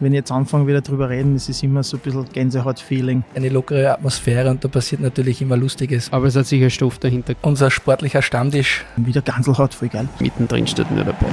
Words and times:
wenn 0.00 0.12
ich 0.12 0.18
jetzt 0.18 0.32
anfange 0.32 0.66
wieder 0.66 0.80
drüber 0.80 1.08
reden, 1.08 1.36
ist 1.36 1.48
es 1.48 1.62
immer 1.62 1.82
so 1.82 1.96
ein 1.96 2.00
bisschen 2.00 2.26
Gänsehaut-Feeling. 2.32 3.24
Eine 3.34 3.48
lockere 3.48 3.92
Atmosphäre 3.92 4.50
und 4.50 4.64
da 4.64 4.68
passiert 4.68 5.00
natürlich 5.00 5.40
immer 5.40 5.56
Lustiges. 5.56 6.12
Aber 6.12 6.26
es 6.26 6.36
hat 6.36 6.46
sicher 6.46 6.70
Stoff 6.70 6.98
dahinter. 6.98 7.34
Unser 7.42 7.70
sportlicher 7.70 8.22
Stammtisch. 8.22 8.84
Wieder 8.96 9.22
Ganselhaut, 9.22 9.74
voll 9.74 9.88
geil. 9.88 10.08
Mittendrin 10.20 10.66
steht 10.66 10.90
nur 10.90 11.04
dabei. 11.04 11.26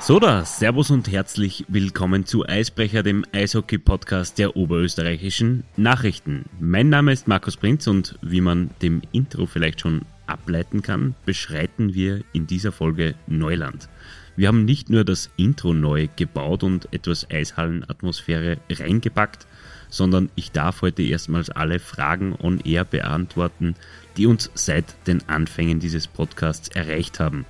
So 0.00 0.18
da, 0.18 0.42
Servus 0.46 0.90
und 0.90 1.12
herzlich 1.12 1.66
willkommen 1.68 2.24
zu 2.24 2.46
Eisbrecher, 2.46 3.02
dem 3.02 3.26
Eishockey-Podcast 3.32 4.38
der 4.38 4.56
oberösterreichischen 4.56 5.64
Nachrichten. 5.76 6.46
Mein 6.58 6.88
Name 6.88 7.12
ist 7.12 7.28
Markus 7.28 7.58
Prinz 7.58 7.86
und 7.86 8.18
wie 8.22 8.40
man 8.40 8.70
dem 8.80 9.02
Intro 9.12 9.44
vielleicht 9.44 9.82
schon 9.82 10.06
ableiten 10.28 10.82
kann, 10.82 11.14
beschreiten 11.24 11.94
wir 11.94 12.22
in 12.32 12.46
dieser 12.46 12.72
Folge 12.72 13.14
Neuland. 13.26 13.88
Wir 14.36 14.48
haben 14.48 14.64
nicht 14.64 14.88
nur 14.88 15.04
das 15.04 15.30
Intro 15.36 15.74
neu 15.74 16.08
gebaut 16.14 16.62
und 16.62 16.92
etwas 16.92 17.28
Eishallenatmosphäre 17.28 18.58
reingepackt, 18.70 19.46
sondern 19.88 20.30
ich 20.36 20.52
darf 20.52 20.82
heute 20.82 21.02
erstmals 21.02 21.50
alle 21.50 21.80
Fragen 21.80 22.36
on 22.40 22.60
air 22.60 22.84
beantworten, 22.84 23.74
die 24.16 24.26
uns 24.26 24.50
seit 24.54 25.06
den 25.06 25.28
Anfängen 25.28 25.80
dieses 25.80 26.06
Podcasts 26.06 26.68
erreicht 26.68 27.18
haben. 27.18 27.46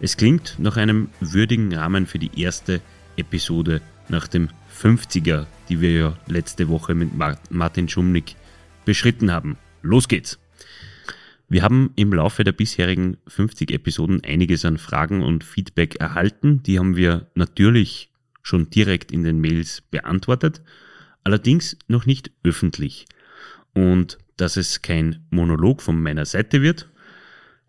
Es 0.00 0.16
klingt 0.16 0.56
nach 0.58 0.76
einem 0.76 1.08
würdigen 1.20 1.72
Rahmen 1.72 2.06
für 2.06 2.18
die 2.18 2.38
erste 2.38 2.82
Episode 3.16 3.80
nach 4.08 4.28
dem 4.28 4.50
50er, 4.78 5.46
die 5.68 5.80
wir 5.80 5.92
ja 5.92 6.18
letzte 6.26 6.68
Woche 6.68 6.94
mit 6.94 7.10
Martin 7.48 7.88
Schumnick 7.88 8.36
beschritten 8.84 9.32
haben. 9.32 9.56
Los 9.82 10.06
geht's! 10.06 10.38
Wir 11.48 11.62
haben 11.62 11.92
im 11.94 12.12
Laufe 12.12 12.42
der 12.42 12.52
bisherigen 12.52 13.18
50 13.28 13.70
Episoden 13.70 14.22
einiges 14.24 14.64
an 14.64 14.78
Fragen 14.78 15.22
und 15.22 15.44
Feedback 15.44 15.96
erhalten. 15.96 16.62
Die 16.64 16.78
haben 16.78 16.96
wir 16.96 17.30
natürlich 17.34 18.10
schon 18.42 18.68
direkt 18.70 19.12
in 19.12 19.22
den 19.22 19.40
Mails 19.40 19.82
beantwortet, 19.90 20.60
allerdings 21.22 21.76
noch 21.86 22.04
nicht 22.04 22.32
öffentlich. 22.42 23.06
Und 23.74 24.18
dass 24.36 24.56
es 24.56 24.82
kein 24.82 25.24
Monolog 25.30 25.82
von 25.82 26.00
meiner 26.02 26.24
Seite 26.24 26.62
wird, 26.62 26.88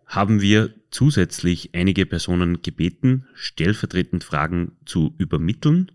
haben 0.06 0.40
wir 0.40 0.74
zusätzlich 0.90 1.70
einige 1.74 2.06
Personen 2.06 2.62
gebeten, 2.62 3.26
stellvertretend 3.34 4.24
Fragen 4.24 4.72
zu 4.86 5.14
übermitteln. 5.18 5.92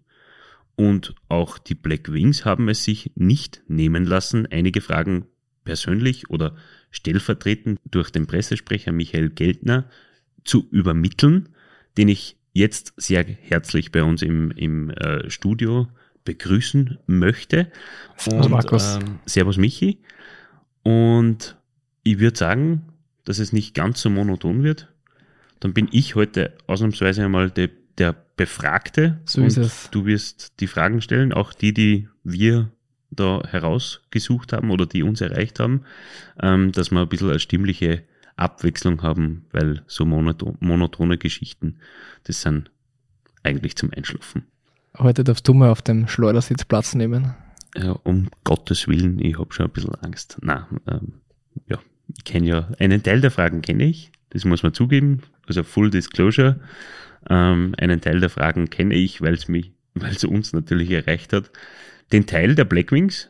Und 0.76 1.16
auch 1.28 1.58
die 1.58 1.76
Black 1.76 2.12
Wings 2.12 2.46
haben 2.46 2.70
es 2.70 2.84
sich 2.84 3.12
nicht 3.16 3.62
nehmen 3.68 4.06
lassen, 4.06 4.48
einige 4.50 4.82
Fragen 4.82 5.26
persönlich 5.64 6.30
oder 6.30 6.56
stellvertretend 6.92 7.80
durch 7.90 8.12
den 8.12 8.28
Pressesprecher 8.28 8.92
Michael 8.92 9.30
Geltner 9.30 9.86
zu 10.44 10.68
übermitteln, 10.72 11.50
den 11.98 12.10
ich 12.10 12.38
jetzt 12.54 12.94
sehr 12.98 13.24
herzlich 13.24 13.92
bei 13.92 14.04
uns 14.04 14.22
im, 14.22 14.52
im 14.52 14.92
äh, 14.92 15.30
Studio 15.30 15.88
begrüßen 16.26 17.00
möchte. 17.08 17.72
Servus 18.18 18.50
Markus. 18.50 18.96
Ähm, 18.96 19.20
servus 19.26 19.58
Michi. 19.58 20.00
Und 20.84 21.58
ich 22.04 22.20
würde 22.20 22.38
sagen, 22.38 22.84
dass 23.26 23.40
es 23.40 23.54
nicht 23.54 23.74
ganz 23.74 24.02
so 24.02 24.10
monoton 24.10 24.64
wird, 24.64 24.90
dann 25.60 25.74
bin 25.74 25.88
ich 25.92 26.16
heute 26.16 26.54
ausnahmsweise 26.68 27.24
einmal 27.24 27.50
de, 27.50 27.70
der 27.98 28.16
Befragte. 28.36 29.22
So 29.26 29.44
ist 29.44 29.58
es. 29.58 29.90
Du 29.92 30.06
wirst 30.06 30.60
die 30.60 30.68
Fragen 30.68 31.02
stellen, 31.02 31.34
auch 31.34 31.54
die, 31.54 31.74
die 31.74 32.10
wir 32.24 32.72
da 33.16 33.44
herausgesucht 33.48 34.54
haben 34.54 34.72
oder 34.72 34.86
die 34.86 35.04
uns 35.04 35.22
erreicht 35.22 35.60
haben, 35.60 35.86
ähm, 36.42 36.72
dass 36.72 36.92
wir 36.92 37.02
ein 37.02 37.10
bisschen 37.10 37.30
eine 37.30 37.40
stimmliche 37.40 38.04
Abwechslung 38.36 39.02
haben, 39.04 39.46
weil 39.52 39.84
so 39.88 40.06
monoton, 40.06 40.58
monotone 40.60 41.18
Geschichten, 41.18 41.78
das 42.24 42.42
sind 42.42 42.72
eigentlich 43.44 43.76
zum 43.76 43.92
Einschlafen. 43.94 44.46
Heute 44.98 45.24
darfst 45.24 45.48
du 45.48 45.54
mal 45.54 45.70
auf 45.70 45.82
dem 45.82 46.08
Schleudersitz 46.08 46.66
Platz 46.66 46.96
nehmen. 46.96 47.34
Ja, 47.76 47.92
um 48.04 48.30
Gottes 48.44 48.88
Willen, 48.88 49.20
ich 49.20 49.40
habe 49.40 49.54
schon 49.54 49.66
ein 49.66 49.72
bisschen 49.72 49.96
Angst. 49.96 50.38
Na, 50.42 50.68
ähm, 50.88 51.14
ja, 51.68 51.80
ich 52.16 52.24
kenne 52.24 52.48
ja, 52.48 52.70
einen 52.80 53.02
Teil 53.02 53.22
der 53.22 53.32
Fragen 53.32 53.62
kenne 53.62 53.86
ich, 53.86 54.12
das 54.30 54.46
muss 54.46 54.64
man 54.64 54.74
zugeben, 54.74 55.22
also 55.48 55.64
Full 55.64 55.90
Disclosure. 55.90 56.60
Ähm, 57.30 57.74
einen 57.78 58.02
Teil 58.02 58.20
der 58.20 58.30
Fragen 58.30 58.70
kenne 58.70 58.96
ich, 58.96 59.22
weil 59.22 59.34
es 59.34 59.48
mich, 59.48 59.72
weil 59.94 60.12
es 60.12 60.24
uns 60.24 60.54
natürlich 60.54 60.92
erreicht 60.92 61.34
hat. 61.34 61.52
Den 62.14 62.26
Teil 62.26 62.56
der 62.56 62.64
Blackwings, 62.64 63.30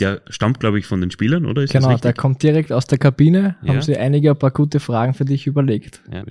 der 0.00 0.22
stammt, 0.28 0.60
glaube 0.60 0.78
ich, 0.78 0.86
von 0.86 1.00
den 1.00 1.10
Spielern, 1.10 1.44
oder? 1.44 1.62
Ist 1.62 1.72
genau, 1.72 1.96
der 1.98 2.14
kommt 2.14 2.42
direkt 2.42 2.72
aus 2.72 2.86
der 2.86 2.98
Kabine. 2.98 3.56
Ja. 3.62 3.74
Haben 3.74 3.82
sie 3.82 3.96
einige 3.96 4.30
ein 4.30 4.38
paar 4.38 4.50
gute 4.50 4.80
Fragen 4.80 5.14
für 5.14 5.24
dich 5.24 5.46
überlegt. 5.46 6.00
Ja. 6.10 6.24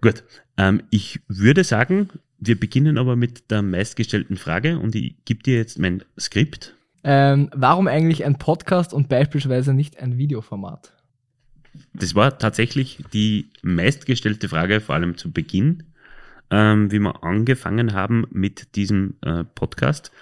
Gut. 0.00 0.24
Ähm, 0.56 0.82
ich 0.90 1.20
würde 1.28 1.64
sagen, 1.64 2.10
wir 2.38 2.58
beginnen 2.58 2.98
aber 2.98 3.16
mit 3.16 3.50
der 3.50 3.62
meistgestellten 3.62 4.36
Frage 4.36 4.78
und 4.78 4.94
ich 4.94 5.16
gebe 5.24 5.42
dir 5.42 5.56
jetzt 5.56 5.78
mein 5.78 6.02
Skript. 6.18 6.74
Ähm, 7.04 7.50
warum 7.54 7.88
eigentlich 7.88 8.24
ein 8.24 8.38
Podcast 8.38 8.92
und 8.92 9.08
beispielsweise 9.08 9.74
nicht 9.74 10.00
ein 10.00 10.18
Videoformat? 10.18 10.92
Das 11.94 12.14
war 12.14 12.38
tatsächlich 12.38 12.98
die 13.12 13.50
meistgestellte 13.62 14.48
Frage, 14.48 14.80
vor 14.80 14.94
allem 14.94 15.16
zu 15.16 15.32
Beginn, 15.32 15.84
ähm, 16.50 16.92
wie 16.92 16.98
wir 16.98 17.24
angefangen 17.24 17.92
haben 17.92 18.26
mit 18.30 18.76
diesem 18.76 19.14
äh, 19.22 19.44
Podcast. 19.44 20.12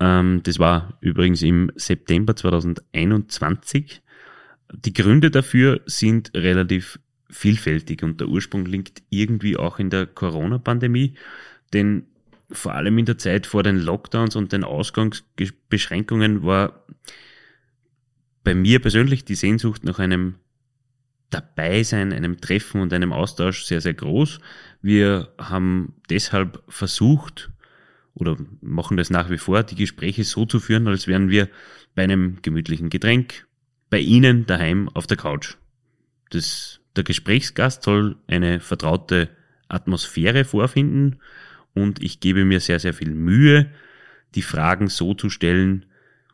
Ähm, 0.00 0.42
das 0.42 0.58
war 0.58 0.98
übrigens 1.00 1.42
im 1.42 1.70
September 1.76 2.36
2021. 2.36 4.02
Die 4.72 4.92
Gründe 4.92 5.30
dafür 5.30 5.80
sind 5.86 6.30
relativ 6.34 6.98
vielfältig 7.30 8.02
und 8.02 8.20
der 8.20 8.28
Ursprung 8.28 8.64
liegt 8.64 9.02
irgendwie 9.10 9.56
auch 9.56 9.78
in 9.78 9.90
der 9.90 10.06
Corona-Pandemie, 10.06 11.14
denn 11.72 12.06
vor 12.50 12.74
allem 12.74 12.96
in 12.98 13.04
der 13.04 13.18
Zeit 13.18 13.46
vor 13.46 13.62
den 13.62 13.76
Lockdowns 13.78 14.36
und 14.36 14.52
den 14.52 14.64
Ausgangsbeschränkungen 14.64 16.44
war 16.44 16.86
bei 18.44 18.54
mir 18.54 18.80
persönlich 18.80 19.26
die 19.26 19.34
Sehnsucht 19.34 19.84
nach 19.84 19.98
einem 19.98 20.36
Dabeisein, 21.28 22.14
einem 22.14 22.40
Treffen 22.40 22.80
und 22.80 22.94
einem 22.94 23.12
Austausch 23.12 23.64
sehr, 23.64 23.82
sehr 23.82 23.92
groß. 23.92 24.40
Wir 24.80 25.34
haben 25.38 25.96
deshalb 26.08 26.62
versucht 26.68 27.50
oder 28.18 28.36
machen 28.60 28.96
das 28.96 29.10
nach 29.10 29.30
wie 29.30 29.38
vor, 29.38 29.62
die 29.62 29.76
Gespräche 29.76 30.24
so 30.24 30.44
zu 30.44 30.60
führen, 30.60 30.88
als 30.88 31.06
wären 31.06 31.30
wir 31.30 31.48
bei 31.94 32.02
einem 32.02 32.42
gemütlichen 32.42 32.90
Getränk 32.90 33.46
bei 33.90 34.00
Ihnen 34.00 34.46
daheim 34.46 34.88
auf 34.90 35.06
der 35.06 35.16
Couch. 35.16 35.56
Das, 36.30 36.80
der 36.96 37.04
Gesprächsgast 37.04 37.84
soll 37.84 38.16
eine 38.26 38.60
vertraute 38.60 39.30
Atmosphäre 39.68 40.44
vorfinden 40.44 41.20
und 41.74 42.02
ich 42.02 42.20
gebe 42.20 42.44
mir 42.44 42.60
sehr, 42.60 42.80
sehr 42.80 42.92
viel 42.92 43.10
Mühe, 43.10 43.70
die 44.34 44.42
Fragen 44.42 44.88
so 44.88 45.14
zu 45.14 45.30
stellen 45.30 45.86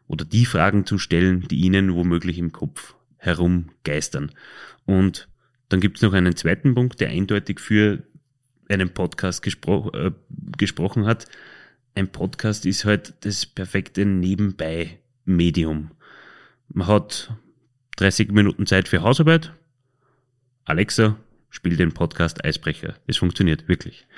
oder 0.07 0.25
die 0.25 0.47
Fragen 0.47 0.87
zu 0.87 0.99
stellen, 0.99 1.43
die 1.49 1.61
Ihnen 1.61 1.95
womöglich 1.95 2.39
im 2.39 2.53
Kopf 2.53 2.95
herumgeistern. 3.19 4.33
Und 4.85 5.29
dann 5.69 5.81
gibt 5.81 5.99
es 5.99 6.03
noch 6.03 6.13
einen 6.13 6.37
zweiten 6.37 6.75
Punkt, 6.75 7.01
der 7.01 7.11
eindeutig 7.11 7.61
für 7.61 8.03
einen 8.69 8.91
Podcast 8.91 9.43
gespro 9.43 9.91
äh, 9.93 10.13
gesprochen 10.57 11.07
hat. 11.07 11.27
Ein 11.97 12.11
Podcast 12.11 12.67
ist 12.67 12.85
halt 12.85 13.15
das 13.21 13.47
perfekte 13.47 14.05
Nebenbei-Medium. 14.05 15.93
Man 16.69 16.87
hat 16.89 17.37
30 17.99 18.33
Minuten 18.33 18.67
Zeit 18.67 18.89
für 18.89 19.03
Hausarbeit. 19.03 19.53
Alexa, 20.65 21.17
spielt 21.51 21.79
den 21.79 21.93
Podcast 21.93 22.45
Eisbrecher. 22.45 22.97
Es 23.07 23.19
funktioniert 23.19 23.69
wirklich. 23.69 24.09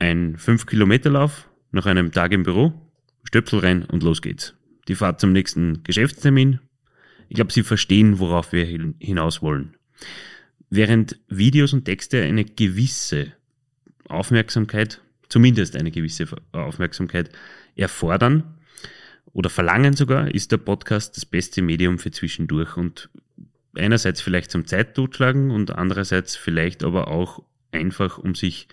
Ein 0.00 0.36
5-Kilometer-Lauf 0.36 1.48
nach 1.70 1.86
einem 1.86 2.10
Tag 2.10 2.32
im 2.32 2.42
Büro, 2.42 2.72
Stöpsel 3.22 3.60
rein 3.60 3.84
und 3.84 4.02
los 4.02 4.20
geht's. 4.20 4.54
Die 4.88 4.96
Fahrt 4.96 5.20
zum 5.20 5.32
nächsten 5.32 5.84
Geschäftstermin, 5.84 6.58
ich 7.28 7.36
glaube, 7.36 7.52
Sie 7.52 7.62
verstehen, 7.62 8.18
worauf 8.18 8.52
wir 8.52 8.66
hinaus 8.98 9.40
wollen. 9.40 9.76
Während 10.68 11.20
Videos 11.28 11.72
und 11.74 11.84
Texte 11.84 12.22
eine 12.22 12.44
gewisse 12.44 13.34
Aufmerksamkeit, 14.08 15.00
zumindest 15.32 15.76
eine 15.76 15.90
gewisse 15.90 16.26
Aufmerksamkeit 16.52 17.30
erfordern 17.74 18.58
oder 19.32 19.48
verlangen 19.48 19.94
sogar, 19.94 20.30
ist 20.30 20.52
der 20.52 20.58
Podcast 20.58 21.16
das 21.16 21.24
beste 21.24 21.62
Medium 21.62 21.98
für 21.98 22.10
zwischendurch 22.10 22.76
und 22.76 23.08
einerseits 23.74 24.20
vielleicht 24.20 24.50
zum 24.50 24.66
Zeittotschlagen 24.66 25.50
und 25.50 25.74
andererseits 25.74 26.36
vielleicht 26.36 26.84
aber 26.84 27.08
auch 27.08 27.42
einfach, 27.70 28.18
um 28.18 28.34
sich 28.34 28.68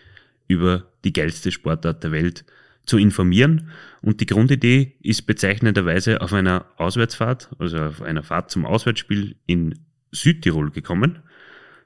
über 0.49 0.91
die 1.05 1.13
geilste 1.13 1.53
Sportart 1.53 2.03
der 2.03 2.11
Welt 2.11 2.43
zu 2.85 2.97
informieren. 2.97 3.69
Und 4.01 4.19
die 4.19 4.25
Grundidee 4.25 4.97
ist 5.01 5.27
bezeichnenderweise 5.27 6.19
auf 6.19 6.33
einer 6.33 6.65
Auswärtsfahrt, 6.75 7.51
also 7.57 7.77
auf 7.77 8.01
einer 8.01 8.23
Fahrt 8.23 8.51
zum 8.51 8.65
Auswärtsspiel 8.65 9.37
in 9.45 9.79
Südtirol 10.11 10.71
gekommen. 10.71 11.19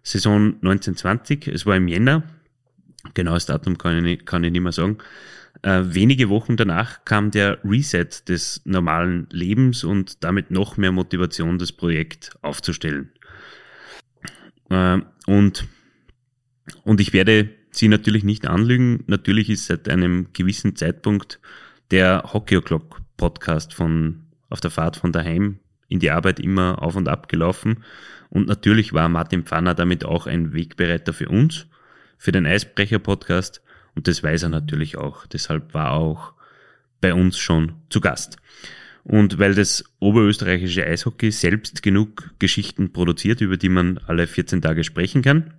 Saison 0.02 0.56
1920, 0.64 1.48
es 1.50 1.68
war 1.68 1.76
im 1.76 1.88
Jänner, 1.88 2.24
genaues 3.14 3.46
Datum 3.46 3.78
kann 3.78 4.06
ich, 4.06 4.26
kann 4.26 4.44
ich 4.44 4.52
nicht 4.52 4.62
mehr 4.62 4.72
sagen. 4.72 4.98
Äh, 5.62 5.82
wenige 5.86 6.30
Wochen 6.30 6.58
danach 6.58 7.06
kam 7.06 7.32
der 7.32 7.60
Reset 7.64 8.08
des 8.28 8.62
normalen 8.66 9.28
Lebens 9.32 9.84
und 9.84 10.24
damit 10.24 10.52
noch 10.52 10.78
mehr 10.78 10.92
Motivation, 10.92 11.58
das 11.60 11.72
Projekt 11.72 12.32
aufzustellen. 12.42 13.12
Äh, 14.70 15.00
und 15.28 15.68
Und 16.84 17.02
ich 17.02 17.14
werde 17.14 17.50
Sie 17.72 17.88
natürlich 17.88 18.24
nicht 18.24 18.48
anlügen. 18.48 19.04
Natürlich 19.08 19.50
ist 19.50 19.66
seit 19.66 19.90
einem 19.90 20.28
gewissen 20.34 20.76
Zeitpunkt 20.76 21.40
der 21.92 22.24
Hockey 22.32 22.58
O'Clock 22.58 23.02
Podcast 23.18 23.74
von 23.74 24.28
auf 24.50 24.62
der 24.62 24.72
Fahrt 24.72 24.96
von 24.98 25.12
daheim 25.12 25.60
in 25.90 26.00
die 26.00 26.12
Arbeit 26.12 26.40
immer 26.40 26.82
auf 26.82 26.96
und 26.96 27.08
ab 27.08 27.30
gelaufen. 27.30 27.84
Und 28.30 28.48
natürlich 28.48 28.94
war 28.94 29.10
Martin 29.10 29.44
Pfanner 29.44 29.74
damit 29.74 30.06
auch 30.06 30.28
ein 30.28 30.54
Wegbereiter 30.54 31.14
für 31.14 31.30
uns, 31.30 31.68
für 32.18 32.31
den 32.31 32.45
Eisbrecher 32.45 33.00
Podcast. 33.00 33.62
Und 33.95 34.07
das 34.07 34.24
weiß 34.24 34.44
er 34.44 34.50
natürlich 34.50 34.98
auch. 34.98 35.25
Deshalb 35.27 35.74
war 35.74 35.88
er 35.88 35.94
auch 35.94 36.33
bei 37.01 37.13
uns 37.13 37.38
schon 37.38 37.74
zu 37.89 38.01
Gast. 38.01 38.38
Und 39.04 39.38
weil 39.38 39.54
das 39.54 39.83
oberösterreichische 40.00 40.86
Eishockey 40.86 41.31
selbst 41.31 41.83
genug 41.83 42.33
Geschichten 42.39 42.94
produziert, 42.94 43.42
über 43.42 43.57
die 43.57 43.69
man 43.69 43.98
alle 44.07 44.27
14 44.27 44.62
Tage 44.62 44.83
sprechen 44.83 45.21
kann, 45.21 45.54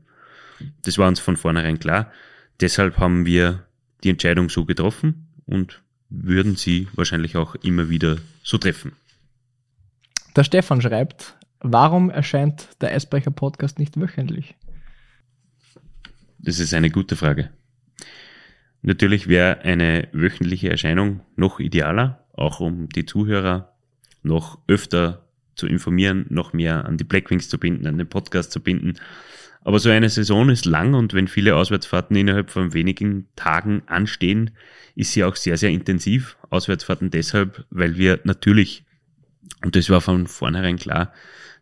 das 0.83 0.99
war 0.99 1.09
uns 1.09 1.21
von 1.21 1.37
vornherein 1.37 1.79
klar. 1.79 2.11
Deshalb 2.61 2.99
haben 2.99 3.27
wir 3.27 3.67
die 4.03 4.11
Entscheidung 4.11 4.49
so 4.49 4.65
getroffen 4.65 5.29
und 5.47 5.83
würden 6.09 6.57
sie 6.57 6.89
wahrscheinlich 6.95 7.37
auch 7.37 7.55
immer 7.57 7.89
wieder 7.91 8.19
so 8.43 8.59
treffen. 8.59 8.93
Der 10.37 10.45
Stefan 10.45 10.81
schreibt, 10.81 11.37
warum 11.61 12.11
erscheint 12.11 12.69
der 12.81 12.93
Eisbrecher 12.93 13.31
Podcast 13.31 13.79
nicht 13.79 14.01
wöchentlich? 14.01 14.55
Das 16.45 16.59
ist 16.59 16.75
eine 16.75 16.91
gute 16.91 17.17
Frage. 17.17 17.49
Natürlich 18.83 19.29
wäre 19.29 19.61
eine 19.63 20.09
wöchentliche 20.13 20.69
Erscheinung 20.69 21.21
noch 21.37 21.59
idealer, 21.59 22.27
auch 22.35 22.61
um 22.61 22.91
die 22.91 23.07
Zuhörer 23.07 23.73
noch 24.23 24.59
öfter 24.69 25.25
zu 25.55 25.67
informieren, 25.67 26.27
noch 26.29 26.53
mehr 26.53 26.85
an 26.85 26.99
die 26.99 27.05
Blackwings 27.05 27.49
zu 27.49 27.59
binden, 27.59 27.87
an 27.87 27.97
den 27.97 28.11
Podcast 28.11 28.53
zu 28.53 28.61
binden. 28.61 28.99
Aber 29.63 29.79
so 29.79 29.89
eine 29.89 30.11
Saison 30.11 30.51
ist 30.51 30.67
lang 30.67 30.93
und 30.93 31.15
wenn 31.15 31.29
viele 31.29 31.57
Auswärtsfahrten 31.57 32.15
innerhalb 32.15 32.51
von 32.51 32.75
wenigen 32.75 33.27
Tagen 33.37 33.83
anstehen, 33.87 34.51
ist 34.97 35.13
sie 35.13 35.25
auch 35.25 35.37
sehr, 35.37 35.57
sehr 35.57 35.71
intensiv. 35.71 36.37
Auswärtsfahrten 36.51 37.11
deshalb, 37.11 37.65
weil 37.71 37.97
wir 37.97 38.21
natürlich, 38.25 38.85
und 39.65 39.77
das 39.77 39.89
war 39.89 40.03
von 40.03 40.27
vornherein 40.27 40.77
klar, 40.77 41.11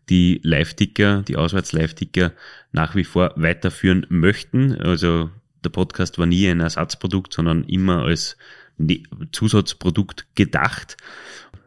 die 0.09 0.41
Live-Ticker, 0.43 1.23
die 1.23 1.37
Auswärts-Live-Ticker 1.37 2.33
nach 2.73 2.95
wie 2.95 3.05
vor 3.05 3.33
weiterführen 3.37 4.07
möchten. 4.09 4.81
Also 4.81 5.31
der 5.65 5.71
Podcast 5.71 6.19
war 6.19 6.27
nie 6.27 6.49
ein 6.49 6.61
Ersatzprodukt, 6.61 7.33
sondern 7.33 7.65
immer 7.65 8.03
als 8.03 8.37
ne-, 8.79 9.03
Zusatzprodukt 9.33 10.27
gedacht. 10.35 10.97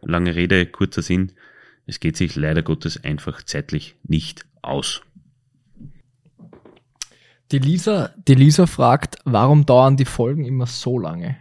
Lange 0.02 0.36
Rede, 0.36 0.66
kurzer 0.66 1.02
Sinn. 1.02 1.32
Es 1.88 2.00
geht 2.00 2.18
sich 2.18 2.36
leider 2.36 2.64
Gottes 2.64 3.04
einfach 3.04 3.44
zeitlich 3.44 3.96
nicht 4.04 4.46
aus. 4.62 5.02
Die 7.52 7.60
Lisa, 7.60 8.14
die 8.28 8.34
Lisa 8.34 8.66
fragt, 8.66 9.18
warum 9.24 9.66
dauern 9.68 9.98
die 9.98 10.06
Folgen 10.06 10.46
immer 10.46 10.66
so 10.66 10.98
lange? 10.98 11.38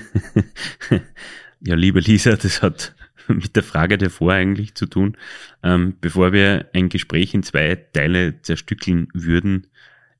ja, 1.60 1.74
liebe 1.74 2.00
Lisa, 2.00 2.32
das 2.36 2.60
hat 2.60 2.94
mit 3.28 3.56
der 3.56 3.62
Frage 3.62 3.98
davor 3.98 4.32
eigentlich 4.32 4.74
zu 4.74 4.86
tun. 4.86 5.16
Ähm, 5.62 5.94
bevor 6.00 6.32
wir 6.32 6.66
ein 6.72 6.88
Gespräch 6.88 7.34
in 7.34 7.42
zwei 7.42 7.74
Teile 7.74 8.40
zerstückeln 8.42 9.08
würden, 9.14 9.66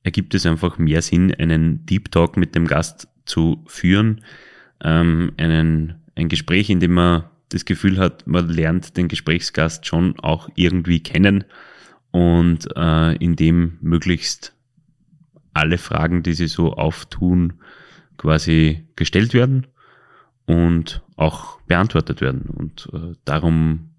ergibt 0.03 0.33
es 0.33 0.45
einfach 0.45 0.77
mehr 0.77 1.01
Sinn, 1.01 1.33
einen 1.33 1.85
Deep 1.85 2.11
Talk 2.11 2.37
mit 2.37 2.55
dem 2.55 2.67
Gast 2.67 3.07
zu 3.25 3.63
führen, 3.67 4.21
ähm, 4.83 5.33
einen, 5.37 6.01
ein 6.15 6.29
Gespräch, 6.29 6.69
in 6.69 6.79
dem 6.79 6.93
man 6.93 7.25
das 7.49 7.65
Gefühl 7.65 7.97
hat, 7.97 8.25
man 8.25 8.47
lernt 8.49 8.97
den 8.97 9.07
Gesprächsgast 9.07 9.85
schon 9.85 10.17
auch 10.19 10.49
irgendwie 10.55 11.03
kennen 11.03 11.43
und 12.11 12.67
äh, 12.75 13.15
in 13.17 13.35
dem 13.35 13.77
möglichst 13.81 14.55
alle 15.53 15.77
Fragen, 15.77 16.23
die 16.23 16.33
sie 16.33 16.47
so 16.47 16.73
auftun, 16.73 17.53
quasi 18.17 18.85
gestellt 18.95 19.33
werden 19.33 19.67
und 20.51 21.01
auch 21.15 21.61
beantwortet 21.61 22.19
werden. 22.19 22.49
Und 22.53 22.89
äh, 22.91 23.15
darum, 23.23 23.91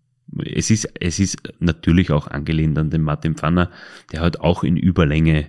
es 0.44 0.70
ist, 0.70 0.86
es 1.00 1.18
ist 1.18 1.38
natürlich 1.60 2.10
auch 2.10 2.28
angelehnt 2.28 2.76
an 2.78 2.90
den 2.90 3.00
Martin 3.00 3.36
Pfanner, 3.36 3.70
der 4.12 4.20
halt 4.20 4.40
auch 4.40 4.62
in 4.62 4.76
Überlänge 4.76 5.46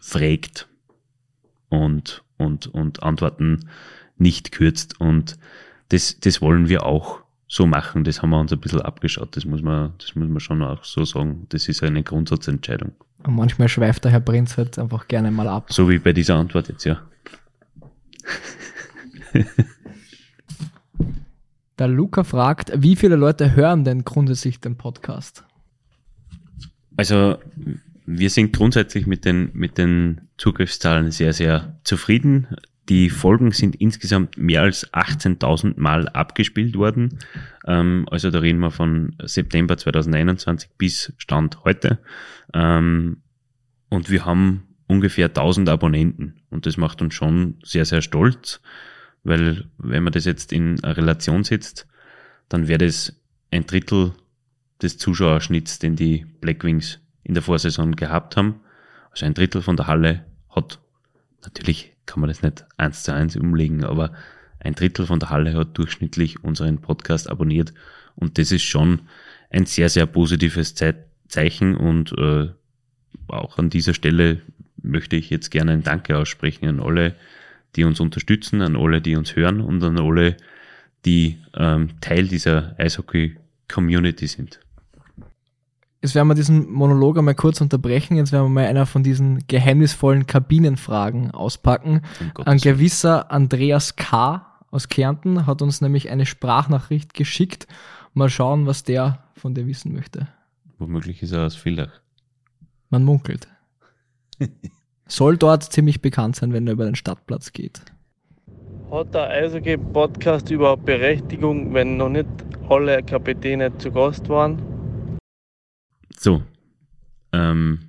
fragt 0.00 0.66
und, 1.68 2.24
und, 2.38 2.68
und 2.68 3.02
Antworten 3.02 3.68
nicht 4.16 4.50
kürzt. 4.50 4.98
Und 4.98 5.36
das, 5.90 6.18
das 6.20 6.40
wollen 6.40 6.70
wir 6.70 6.86
auch 6.86 7.20
so 7.46 7.66
machen. 7.66 8.04
Das 8.04 8.22
haben 8.22 8.30
wir 8.30 8.40
uns 8.40 8.50
ein 8.50 8.60
bisschen 8.60 8.80
abgeschaut. 8.80 9.36
Das 9.36 9.44
muss 9.44 9.60
man, 9.60 9.92
das 9.98 10.14
muss 10.14 10.30
man 10.30 10.40
schon 10.40 10.62
auch 10.62 10.84
so 10.84 11.04
sagen. 11.04 11.44
Das 11.50 11.68
ist 11.68 11.82
eine 11.82 12.02
Grundsatzentscheidung. 12.02 12.92
Und 13.24 13.36
manchmal 13.36 13.68
schweift 13.68 14.04
der 14.04 14.12
Herr 14.12 14.20
Prinz 14.20 14.56
halt 14.56 14.78
einfach 14.78 15.06
gerne 15.06 15.30
mal 15.30 15.48
ab. 15.48 15.70
So 15.70 15.90
wie 15.90 15.98
bei 15.98 16.14
dieser 16.14 16.36
Antwort 16.36 16.70
jetzt, 16.70 16.84
ja. 16.84 17.02
Der 21.78 21.88
Luca 21.88 22.22
fragt, 22.22 22.72
wie 22.76 22.94
viele 22.94 23.16
Leute 23.16 23.56
hören 23.56 23.84
denn 23.84 24.04
grundsätzlich 24.04 24.60
den 24.60 24.76
Podcast? 24.76 25.44
Also 26.96 27.38
wir 28.06 28.30
sind 28.30 28.52
grundsätzlich 28.52 29.06
mit 29.06 29.24
den, 29.24 29.50
mit 29.54 29.78
den 29.78 30.28
Zugriffszahlen 30.36 31.10
sehr, 31.10 31.32
sehr 31.32 31.80
zufrieden. 31.84 32.46
Die 32.88 33.08
Folgen 33.08 33.50
sind 33.50 33.76
insgesamt 33.76 34.36
mehr 34.36 34.62
als 34.62 34.92
18.000 34.92 35.80
Mal 35.80 36.08
abgespielt 36.08 36.76
worden. 36.76 37.18
Ähm, 37.66 38.06
also 38.10 38.30
da 38.30 38.40
reden 38.40 38.60
wir 38.60 38.70
von 38.70 39.16
September 39.22 39.76
2021 39.76 40.70
bis 40.76 41.12
Stand 41.16 41.64
heute. 41.64 41.98
Ähm, 42.52 43.22
und 43.88 44.10
wir 44.10 44.26
haben 44.26 44.64
ungefähr 44.86 45.26
1000 45.26 45.68
Abonnenten. 45.70 46.42
Und 46.50 46.66
das 46.66 46.76
macht 46.76 47.00
uns 47.00 47.14
schon 47.14 47.56
sehr, 47.64 47.86
sehr 47.86 48.02
stolz, 48.02 48.60
weil 49.24 49.64
wenn 49.78 50.02
man 50.02 50.12
das 50.12 50.26
jetzt 50.26 50.52
in 50.52 50.82
eine 50.84 50.96
Relation 50.96 51.44
setzt, 51.44 51.86
dann 52.48 52.68
wäre 52.68 52.78
das 52.78 53.16
ein 53.50 53.66
Drittel 53.66 54.12
des 54.82 54.98
Zuschauerschnitts, 54.98 55.78
den 55.78 55.96
die 55.96 56.26
Blackwings 56.40 57.00
in 57.22 57.34
der 57.34 57.42
Vorsaison 57.42 57.96
gehabt 57.96 58.36
haben. 58.36 58.60
Also 59.10 59.26
ein 59.26 59.34
Drittel 59.34 59.62
von 59.62 59.76
der 59.76 59.86
Halle 59.86 60.24
hat, 60.50 60.78
natürlich 61.42 61.92
kann 62.06 62.20
man 62.20 62.28
das 62.28 62.42
nicht 62.42 62.66
eins 62.76 63.02
zu 63.02 63.14
eins 63.14 63.36
umlegen, 63.36 63.84
aber 63.84 64.12
ein 64.60 64.74
Drittel 64.74 65.06
von 65.06 65.20
der 65.20 65.30
Halle 65.30 65.54
hat 65.54 65.76
durchschnittlich 65.78 66.44
unseren 66.44 66.80
Podcast 66.80 67.30
abonniert 67.30 67.72
und 68.16 68.38
das 68.38 68.52
ist 68.52 68.62
schon 68.62 69.02
ein 69.50 69.66
sehr, 69.66 69.88
sehr 69.88 70.06
positives 70.06 70.74
Zeichen 71.28 71.76
und 71.76 72.12
äh, 72.18 72.48
auch 73.28 73.58
an 73.58 73.70
dieser 73.70 73.94
Stelle 73.94 74.42
möchte 74.76 75.16
ich 75.16 75.30
jetzt 75.30 75.50
gerne 75.50 75.72
ein 75.72 75.82
Danke 75.82 76.18
aussprechen 76.18 76.68
an 76.68 76.80
alle, 76.80 77.14
die 77.76 77.84
uns 77.84 78.00
unterstützen, 78.00 78.62
an 78.62 78.76
alle, 78.76 79.00
die 79.00 79.16
uns 79.16 79.36
hören 79.36 79.60
und 79.60 79.82
an 79.82 79.98
alle, 79.98 80.36
die 81.04 81.38
ähm, 81.54 82.00
Teil 82.00 82.28
dieser 82.28 82.78
Eishockey-Community 82.78 84.26
sind. 84.26 84.60
Jetzt 86.02 86.14
werden 86.14 86.28
wir 86.28 86.34
diesen 86.34 86.70
Monolog 86.70 87.16
einmal 87.16 87.34
kurz 87.34 87.62
unterbrechen. 87.62 88.16
Jetzt 88.16 88.30
werden 88.30 88.44
wir 88.44 88.50
mal 88.50 88.66
einer 88.66 88.84
von 88.84 89.02
diesen 89.02 89.46
geheimnisvollen 89.46 90.26
Kabinenfragen 90.26 91.30
auspacken. 91.30 92.02
Ein 92.44 92.58
gewisser 92.58 93.30
Andreas 93.30 93.96
K. 93.96 94.46
aus 94.70 94.88
Kärnten 94.90 95.46
hat 95.46 95.62
uns 95.62 95.80
nämlich 95.80 96.10
eine 96.10 96.26
Sprachnachricht 96.26 97.14
geschickt. 97.14 97.66
Mal 98.12 98.28
schauen, 98.28 98.66
was 98.66 98.84
der 98.84 99.24
von 99.34 99.54
dir 99.54 99.66
wissen 99.66 99.94
möchte. 99.94 100.28
Womöglich 100.78 101.22
ist 101.22 101.32
er 101.32 101.46
aus 101.46 101.56
Villach. 101.56 102.00
Man 102.90 103.04
munkelt. 103.04 103.48
Soll 105.06 105.36
dort 105.36 105.62
ziemlich 105.64 106.00
bekannt 106.00 106.36
sein, 106.36 106.52
wenn 106.52 106.66
er 106.66 106.72
über 106.72 106.86
den 106.86 106.94
Stadtplatz 106.94 107.52
geht. 107.52 107.82
Hat 108.90 109.14
der 109.14 109.28
Eishockey-Podcast 109.28 110.50
überhaupt 110.50 110.84
Berechtigung, 110.84 111.74
wenn 111.74 111.96
noch 111.96 112.08
nicht 112.08 112.26
alle 112.68 113.02
Kapitäne 113.02 113.76
zu 113.78 113.90
Gast 113.90 114.28
waren? 114.28 114.62
So, 116.16 116.42
ähm, 117.32 117.80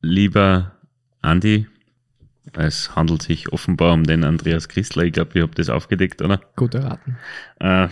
lieber 0.00 0.72
Andi, 1.22 1.66
es 2.52 2.94
handelt 2.94 3.22
sich 3.22 3.52
offenbar 3.52 3.94
um 3.94 4.04
den 4.04 4.22
Andreas 4.22 4.68
Christler. 4.68 5.04
Ich 5.04 5.12
glaube, 5.12 5.30
ich 5.34 5.42
habe 5.42 5.54
das 5.54 5.70
aufgedeckt, 5.70 6.22
oder? 6.22 6.40
Gut 6.56 6.74
erraten. 6.74 7.16
Äh, 7.58 7.88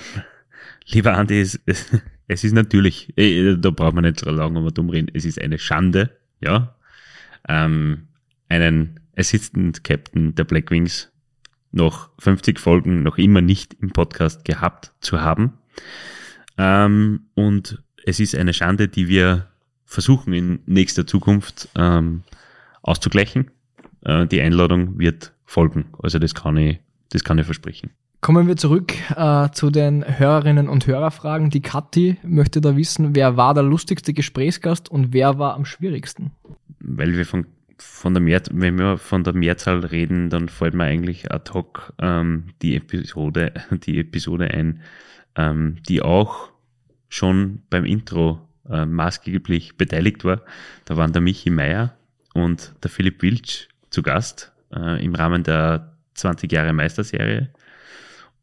lieber 0.86 1.16
Andi, 1.16 1.40
es, 1.40 1.58
es, 1.66 2.44
ist 2.44 2.52
natürlich, 2.52 3.16
äh, 3.16 3.56
da 3.56 3.70
braucht 3.70 3.94
man 3.94 4.04
nicht 4.04 4.20
so 4.20 4.30
lange 4.30 4.60
um 4.60 4.68
dumm 4.72 4.90
reden, 4.90 5.10
es 5.12 5.24
ist 5.24 5.40
eine 5.40 5.58
Schande, 5.58 6.10
ja, 6.40 6.76
ähm, 7.48 8.08
einen 8.52 9.00
Assistant 9.16 9.82
Captain 9.82 10.34
der 10.34 10.44
Black 10.44 10.70
Wings 10.70 11.10
noch 11.72 12.10
50 12.18 12.60
Folgen 12.60 13.02
noch 13.02 13.16
immer 13.16 13.40
nicht 13.40 13.74
im 13.80 13.90
Podcast 13.90 14.44
gehabt 14.44 14.92
zu 15.00 15.22
haben. 15.22 15.54
Ähm, 16.58 17.22
und 17.34 17.82
es 18.04 18.20
ist 18.20 18.34
eine 18.34 18.52
Schande, 18.52 18.88
die 18.88 19.08
wir 19.08 19.48
versuchen 19.86 20.34
in 20.34 20.60
nächster 20.66 21.06
Zukunft 21.06 21.70
ähm, 21.76 22.24
auszugleichen. 22.82 23.50
Äh, 24.04 24.26
die 24.26 24.42
Einladung 24.42 24.98
wird 24.98 25.32
folgen. 25.46 25.86
Also 26.02 26.18
das 26.18 26.34
kann 26.34 26.56
ich, 26.58 26.78
das 27.10 27.24
kann 27.24 27.38
ich 27.38 27.46
versprechen. 27.46 27.90
Kommen 28.20 28.46
wir 28.46 28.56
zurück 28.56 28.92
äh, 29.16 29.48
zu 29.50 29.70
den 29.70 30.04
Hörerinnen 30.06 30.68
und 30.68 30.86
Hörerfragen. 30.86 31.48
Die 31.48 31.62
Kathi 31.62 32.18
möchte 32.22 32.60
da 32.60 32.76
wissen, 32.76 33.14
wer 33.16 33.36
war 33.36 33.54
der 33.54 33.64
lustigste 33.64 34.12
Gesprächsgast 34.12 34.90
und 34.90 35.12
wer 35.12 35.38
war 35.38 35.54
am 35.54 35.64
schwierigsten? 35.64 36.32
weil 36.82 37.16
wir 37.16 37.26
von, 37.26 37.46
von 37.82 38.14
der 38.14 38.20
Mehr, 38.20 38.42
wenn 38.50 38.78
wir 38.78 38.98
von 38.98 39.24
der 39.24 39.34
Mehrzahl 39.34 39.84
reden, 39.84 40.30
dann 40.30 40.48
fällt 40.48 40.74
mir 40.74 40.84
eigentlich 40.84 41.30
ad 41.32 41.52
hoc 41.52 41.92
ähm, 42.00 42.48
die 42.62 42.76
Episode, 42.76 43.52
die 43.70 43.98
Episode 43.98 44.50
ein, 44.50 44.82
ähm, 45.36 45.76
die 45.88 46.02
auch 46.02 46.50
schon 47.08 47.62
beim 47.70 47.84
Intro 47.84 48.40
äh, 48.68 48.86
maßgeblich 48.86 49.76
beteiligt 49.76 50.24
war. 50.24 50.42
Da 50.84 50.96
waren 50.96 51.12
der 51.12 51.22
Michi 51.22 51.50
Meier 51.50 51.96
und 52.34 52.74
der 52.82 52.90
Philipp 52.90 53.22
Wilsch 53.22 53.68
zu 53.90 54.02
Gast 54.02 54.52
äh, 54.74 55.04
im 55.04 55.14
Rahmen 55.14 55.42
der 55.42 55.96
20 56.14 56.50
Jahre 56.50 56.72
Meisterserie. 56.72 57.50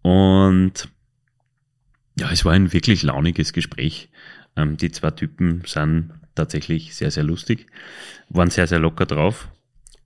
Und 0.01 0.89
ja, 2.19 2.29
es 2.31 2.45
war 2.45 2.53
ein 2.53 2.73
wirklich 2.73 3.03
launiges 3.03 3.53
Gespräch. 3.53 4.09
Ähm, 4.55 4.77
die 4.77 4.91
zwei 4.91 5.11
Typen 5.11 5.63
sind 5.65 6.11
tatsächlich 6.39 6.95
sehr, 6.95 7.11
sehr 7.11 7.23
lustig, 7.23 7.67
waren 8.29 8.49
sehr, 8.49 8.67
sehr 8.67 8.79
locker 8.79 9.05
drauf. 9.05 9.49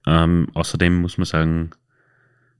Ähm, 0.07 0.47
außerdem 0.53 0.95
muss 0.95 1.17
man 1.17 1.25
sagen, 1.25 1.69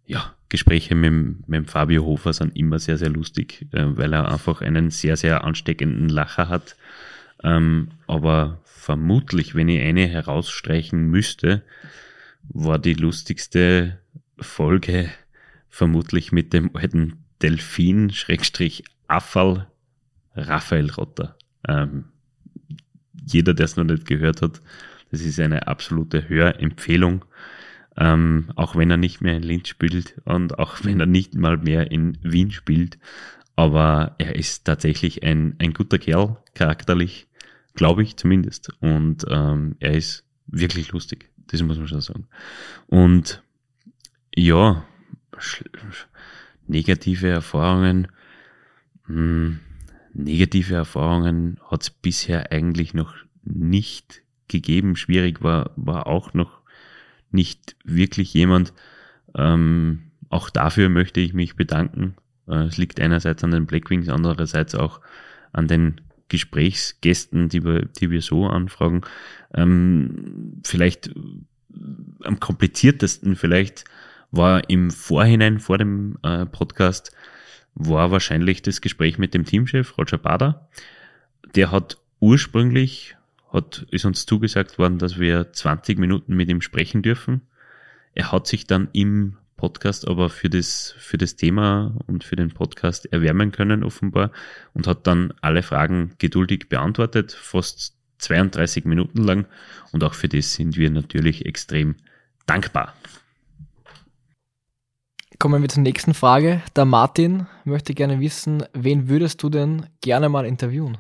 ja, 0.06 0.36
Gespräche 0.50 0.94
mit, 0.94 1.48
mit 1.48 1.72
Fabio 1.72 2.06
Hofer 2.06 2.34
sind 2.34 2.56
immer 2.56 2.78
sehr, 2.78 2.98
sehr 2.98 3.10
lustig, 3.10 3.68
äh, 3.72 3.98
weil 3.98 4.14
er 4.14 4.32
einfach 4.32 4.62
einen 4.62 4.92
sehr, 4.92 5.18
sehr 5.18 5.44
ansteckenden 5.44 6.10
Lacher 6.10 6.48
hat. 6.48 6.76
Ähm, 7.44 7.90
aber 8.06 8.62
vermutlich, 8.64 9.56
wenn 9.56 9.70
ich 9.70 9.82
eine 9.82 10.08
herausstreichen 10.08 11.08
müsste, 11.08 11.64
war 12.44 12.78
die 12.78 12.94
lustigste 12.94 14.00
Folge 14.38 15.10
vermutlich 15.70 16.32
mit 16.32 16.54
dem 16.54 16.76
alten 16.76 17.24
Delfin, 17.42 18.12
Schrägstrich 18.12 18.84
Affall, 19.08 19.68
Raphael 20.36 20.92
Rotter. 20.92 21.36
Ähm, 21.68 22.13
jeder, 23.26 23.54
der 23.54 23.66
es 23.66 23.76
noch 23.76 23.84
nicht 23.84 24.06
gehört 24.06 24.42
hat, 24.42 24.62
das 25.12 25.22
ist 25.22 25.40
eine 25.40 25.68
absolute 25.68 26.28
Hörempfehlung. 26.28 27.26
Ähm, 27.96 28.50
auch 28.56 28.76
wenn 28.76 28.90
er 28.90 28.98
nicht 28.98 29.22
mehr 29.22 29.38
in 29.38 29.44
Linz 29.44 29.68
spielt 29.68 30.16
und 30.26 30.58
auch 30.58 30.84
wenn 30.84 31.00
er 31.00 31.06
nicht 31.06 31.36
mal 31.36 31.58
mehr 31.58 31.92
in 31.92 32.18
Wien 32.24 32.52
spielt. 32.52 32.98
Aber 33.56 34.16
er 34.18 34.36
ist 34.36 34.66
tatsächlich 34.66 35.22
ein, 35.24 35.56
ein 35.60 35.74
guter 35.74 36.00
Kerl, 36.00 36.38
charakterlich, 36.56 37.28
glaube 37.76 38.02
ich 38.02 38.18
zumindest. 38.18 38.74
Und 38.80 39.26
ähm, 39.30 39.76
er 39.80 39.94
ist 39.94 40.26
wirklich 40.48 40.92
lustig. 40.92 41.30
Das 41.48 41.62
muss 41.62 41.78
man 41.78 41.88
schon 41.88 42.02
sagen. 42.02 42.28
Und 42.88 43.44
ja, 44.36 44.84
negative 46.68 47.30
Erfahrungen. 47.30 48.08
Hm, 49.06 49.60
negative 50.14 50.76
Erfahrungen 50.76 51.60
hat 51.70 51.84
es 51.84 51.90
bisher 51.90 52.52
eigentlich 52.52 52.94
noch 52.94 53.14
nicht 53.44 54.22
gegeben. 54.48 54.96
Schwierig 54.96 55.44
war, 55.44 55.72
war 55.76 56.08
auch 56.08 56.34
noch 56.34 56.60
nicht 57.32 57.76
wirklich 57.84 58.34
jemand. 58.34 58.74
Ähm, 59.36 60.12
auch 60.30 60.50
dafür 60.50 60.90
möchte 60.90 61.20
ich 61.20 61.34
mich 61.34 61.56
bedanken. 61.56 62.16
Äh, 62.48 62.66
es 62.66 62.78
liegt 62.78 63.00
einerseits 63.00 63.44
an 63.44 63.52
den 63.52 63.66
Blackwings, 63.66 64.10
andererseits 64.10 64.76
auch 64.76 65.02
an 65.52 65.68
den 65.68 66.02
Gesprächsgästen, 66.30 67.50
die 67.50 67.64
wir, 67.64 67.86
die 67.86 68.10
wir 68.10 68.22
so 68.22 68.48
anfragen. 68.48 69.02
Ähm, 69.54 70.62
vielleicht 70.64 71.12
am 72.24 72.40
kompliziertesten 72.40 73.36
vielleicht 73.36 73.86
war 74.32 74.70
im 74.70 74.90
Vorhinein 74.90 75.60
vor 75.60 75.78
dem 75.78 76.18
äh, 76.24 76.46
Podcast 76.46 77.12
war 77.76 78.12
wahrscheinlich 78.12 78.62
das 78.62 78.82
Gespräch 78.82 79.18
mit 79.18 79.34
dem 79.34 79.46
Teamchef 79.46 79.98
Roger 79.98 80.18
Bader. 80.18 80.70
Der 81.56 81.72
hat 81.72 81.98
ursprünglich, 82.20 83.16
hat, 83.52 83.86
ist 83.92 84.06
uns 84.06 84.26
zugesagt 84.26 84.78
worden, 84.78 84.98
dass 84.98 85.20
wir 85.20 85.52
20 85.52 86.00
Minuten 86.00 86.36
mit 86.36 86.50
ihm 86.50 86.62
sprechen 86.62 87.02
dürfen. 87.02 87.42
Er 88.16 88.32
hat 88.32 88.48
sich 88.48 88.68
dann 88.68 88.90
im 88.94 89.38
Podcast 89.58 90.08
aber 90.08 90.30
für 90.30 90.50
das, 90.50 90.94
für 90.98 91.18
das 91.18 91.36
Thema 91.36 91.96
und 92.06 92.24
für 92.24 92.36
den 92.36 92.52
Podcast 92.52 93.12
erwärmen 93.12 93.52
können 93.52 93.84
offenbar 93.84 94.32
und 94.74 94.88
hat 94.88 95.08
dann 95.08 95.34
alle 95.42 95.64
Fragen 95.64 96.16
geduldig 96.18 96.68
beantwortet, 96.70 97.32
fast 97.32 97.96
32 98.18 98.86
Minuten 98.86 99.24
lang 99.24 99.46
und 99.92 100.04
auch 100.04 100.14
für 100.14 100.28
das 100.28 100.54
sind 100.54 100.76
wir 100.76 100.90
natürlich 100.90 101.46
extrem 101.46 101.96
dankbar. 102.46 102.94
Kommen 105.44 105.62
wir 105.62 105.68
zur 105.68 105.84
nächsten 105.84 106.14
Frage. 106.14 106.62
Der 106.74 106.86
Martin 106.86 107.48
möchte 107.66 107.94
gerne 107.94 108.22
wissen, 108.22 108.64
wen 108.72 109.10
würdest 109.10 109.44
du 109.44 109.50
denn 109.50 109.88
gerne 110.00 110.30
mal 110.30 110.46
interviewen? 110.46 110.98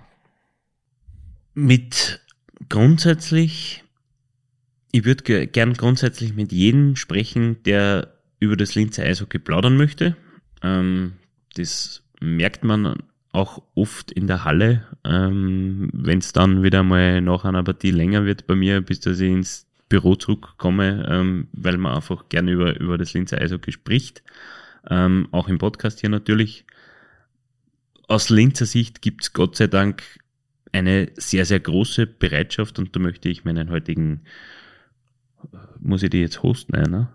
Mit 1.54 2.20
grundsätzlich, 2.68 3.86
ich 4.92 5.06
würde 5.06 5.48
gern 5.48 5.76
grundsätzlich 5.76 6.34
mit 6.34 6.52
jedem 6.52 6.98
sprechen, 6.98 7.64
der 7.64 8.16
über 8.42 8.58
das 8.58 8.76
Linzer 8.76 9.04
Eishockey 9.04 9.40
plaudern 9.40 9.78
möchte. 9.78 10.18
Ähm, 10.62 11.14
das 11.56 12.04
merkt 12.20 12.66
man 12.66 12.98
auch 13.32 13.62
oft 13.76 14.12
in 14.12 14.28
der 14.28 14.44
Halle, 14.44 14.86
ähm, 15.06 15.90
wenn 15.94 16.18
es 16.18 16.34
dann 16.34 16.64
wieder 16.64 16.84
mal 16.84 17.22
nach 17.22 17.46
einer 17.46 17.64
Partie 17.64 17.92
länger 17.92 18.26
wird 18.26 18.46
bei 18.46 18.56
mir, 18.56 18.82
bis 18.82 19.00
dass 19.00 19.22
ich 19.22 19.32
ins 19.32 19.68
Büro 19.90 20.16
zurückkomme, 20.16 21.06
ähm, 21.10 21.48
weil 21.54 21.78
man 21.78 21.96
einfach 21.96 22.30
gerne 22.30 22.52
über, 22.52 22.80
über 22.80 22.98
das 22.98 23.14
Linzer 23.14 23.40
Eishockey 23.40 23.72
spricht. 23.72 24.24
Ähm, 24.90 25.28
auch 25.32 25.48
im 25.48 25.58
Podcast 25.58 26.02
hier 26.02 26.10
natürlich. 26.10 26.66
Aus 28.08 28.30
Linzer 28.30 28.66
Sicht 28.66 29.02
gibt 29.02 29.24
es 29.24 29.34
Gott 29.34 29.56
sei 29.56 29.68
Dank 29.68 30.04
eine 30.72 31.12
sehr, 31.16 31.46
sehr 31.46 31.60
große 31.60 32.08
Bereitschaft 32.08 32.80
und 32.80 32.96
da 32.96 33.00
möchte 33.00 33.30
ich 33.30 33.46
meinen 33.46 33.70
heutigen, 33.70 34.22
muss 35.80 36.04
ich 36.04 36.10
die 36.10 36.20
jetzt 36.20 36.44
hosten, 36.44 36.74
ne? 36.90 37.10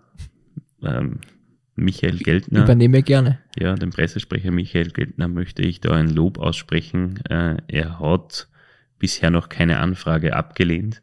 Ähm, 0.81 1.19
Michael 1.75 2.17
Geldner. 2.17 2.63
Übernehme 2.63 3.03
gerne. 3.03 3.39
Ja, 3.57 3.75
den 3.75 3.89
Pressesprecher 3.89 4.51
Michael 4.51 4.91
Geldner 4.91 5.27
möchte 5.27 5.61
ich 5.61 5.81
da 5.81 5.91
ein 5.91 6.09
Lob 6.09 6.37
aussprechen. 6.37 7.23
Äh, 7.29 7.57
er 7.67 7.99
hat 7.99 8.47
bisher 8.97 9.31
noch 9.31 9.49
keine 9.49 9.79
Anfrage 9.79 10.35
abgelehnt. 10.35 11.01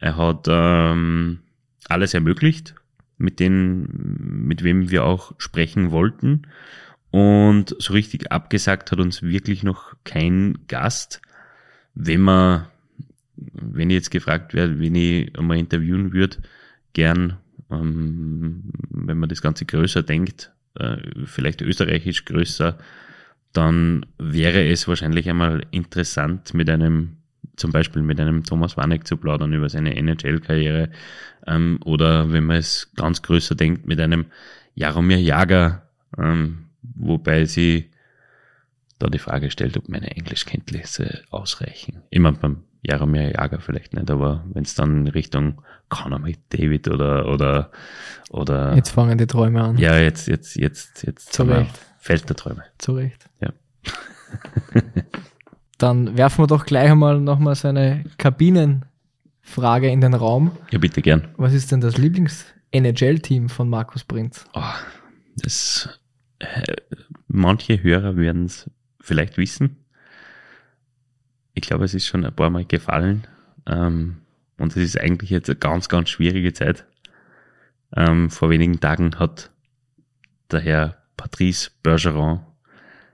Er 0.00 0.16
hat 0.16 0.46
ähm, 0.48 1.40
alles 1.88 2.14
ermöglicht, 2.14 2.74
mit 3.16 3.40
denen, 3.40 4.46
mit 4.46 4.62
wem 4.62 4.90
wir 4.90 5.04
auch 5.04 5.32
sprechen 5.38 5.90
wollten. 5.90 6.42
Und 7.10 7.74
so 7.78 7.94
richtig 7.94 8.30
abgesagt 8.30 8.92
hat 8.92 9.00
uns 9.00 9.22
wirklich 9.22 9.62
noch 9.62 9.94
kein 10.04 10.58
Gast. 10.68 11.20
Wenn 11.94 12.20
man, 12.20 12.66
wenn 13.36 13.90
ich 13.90 13.94
jetzt 13.94 14.10
gefragt 14.10 14.54
werde, 14.54 14.78
wen 14.78 14.94
ich 14.94 15.36
einmal 15.38 15.58
interviewen 15.58 16.12
würde, 16.12 16.38
gern, 16.92 17.38
ähm, 17.70 18.70
wenn 18.90 19.18
man 19.18 19.28
das 19.28 19.42
Ganze 19.42 19.64
größer 19.64 20.02
denkt, 20.02 20.52
äh, 20.74 20.98
vielleicht 21.24 21.62
österreichisch 21.62 22.24
größer, 22.24 22.78
dann 23.52 24.06
wäre 24.18 24.68
es 24.68 24.86
wahrscheinlich 24.86 25.28
einmal 25.28 25.66
interessant 25.70 26.54
mit 26.54 26.68
einem 26.68 27.17
zum 27.58 27.72
Beispiel 27.72 28.02
mit 28.02 28.20
einem 28.20 28.44
Thomas 28.44 28.76
Warneck 28.76 29.06
zu 29.06 29.16
plaudern 29.16 29.52
über 29.52 29.68
seine 29.68 29.96
NHL-Karriere 29.96 30.90
ähm, 31.46 31.78
oder 31.84 32.32
wenn 32.32 32.44
man 32.44 32.56
es 32.56 32.90
ganz 32.96 33.22
größer 33.22 33.54
denkt, 33.54 33.86
mit 33.86 34.00
einem 34.00 34.26
Jaromir 34.74 35.20
Jager, 35.20 35.82
ähm, 36.16 36.66
wobei 36.82 37.44
sie 37.44 37.90
da 38.98 39.08
die 39.08 39.18
Frage 39.18 39.50
stellt, 39.50 39.76
ob 39.76 39.88
meine 39.88 40.10
Englischkenntnisse 40.10 41.22
ausreichen. 41.30 42.02
Immer 42.10 42.32
beim 42.32 42.64
Jaromir 42.82 43.32
Jager 43.32 43.60
vielleicht 43.60 43.94
nicht, 43.94 44.10
aber 44.10 44.44
wenn 44.52 44.64
es 44.64 44.74
dann 44.74 45.06
in 45.06 45.08
Richtung 45.08 45.62
Conor 45.88 46.18
McDavid 46.18 46.88
oder 46.88 47.28
oder 47.28 47.70
oder 48.30 48.74
jetzt 48.74 48.90
fangen 48.90 49.18
die 49.18 49.26
Träume 49.26 49.62
an. 49.62 49.78
Ja, 49.78 49.98
jetzt 49.98 50.28
jetzt 50.28 50.56
jetzt 50.56 51.04
jetzt 51.04 51.32
Zu 51.32 51.44
Recht. 51.44 51.78
Feld 51.98 52.28
der 52.28 52.36
Träume. 52.36 52.64
Zu 52.78 52.92
Recht. 52.92 53.28
Ja. 53.40 53.52
Dann 55.78 56.16
werfen 56.16 56.42
wir 56.42 56.46
doch 56.48 56.66
gleich 56.66 56.90
einmal 56.90 57.20
nochmal 57.20 57.54
so 57.54 57.68
eine 57.68 58.04
Kabinenfrage 58.18 59.88
in 59.88 60.00
den 60.00 60.14
Raum. 60.14 60.52
Ja, 60.70 60.78
bitte 60.78 61.02
gern. 61.02 61.28
Was 61.36 61.54
ist 61.54 61.70
denn 61.70 61.80
das 61.80 61.96
Lieblings-NHL-Team 61.96 63.48
von 63.48 63.68
Markus 63.68 64.04
Prinz? 64.04 64.44
Oh, 64.54 64.62
das, 65.36 66.00
äh, 66.40 66.74
manche 67.28 67.82
Hörer 67.82 68.16
werden 68.16 68.46
es 68.46 68.68
vielleicht 69.00 69.38
wissen. 69.38 69.76
Ich 71.54 71.62
glaube, 71.62 71.84
es 71.84 71.94
ist 71.94 72.06
schon 72.06 72.24
ein 72.24 72.34
paar 72.34 72.50
Mal 72.50 72.64
gefallen. 72.64 73.26
Ähm, 73.66 74.18
und 74.58 74.76
es 74.76 74.82
ist 74.82 75.00
eigentlich 75.00 75.30
jetzt 75.30 75.48
eine 75.48 75.58
ganz, 75.58 75.88
ganz 75.88 76.10
schwierige 76.10 76.52
Zeit. 76.52 76.84
Ähm, 77.96 78.30
vor 78.30 78.50
wenigen 78.50 78.80
Tagen 78.80 79.18
hat 79.18 79.50
der 80.50 80.60
Herr 80.60 81.02
Patrice 81.16 81.70
Bergeron 81.82 82.40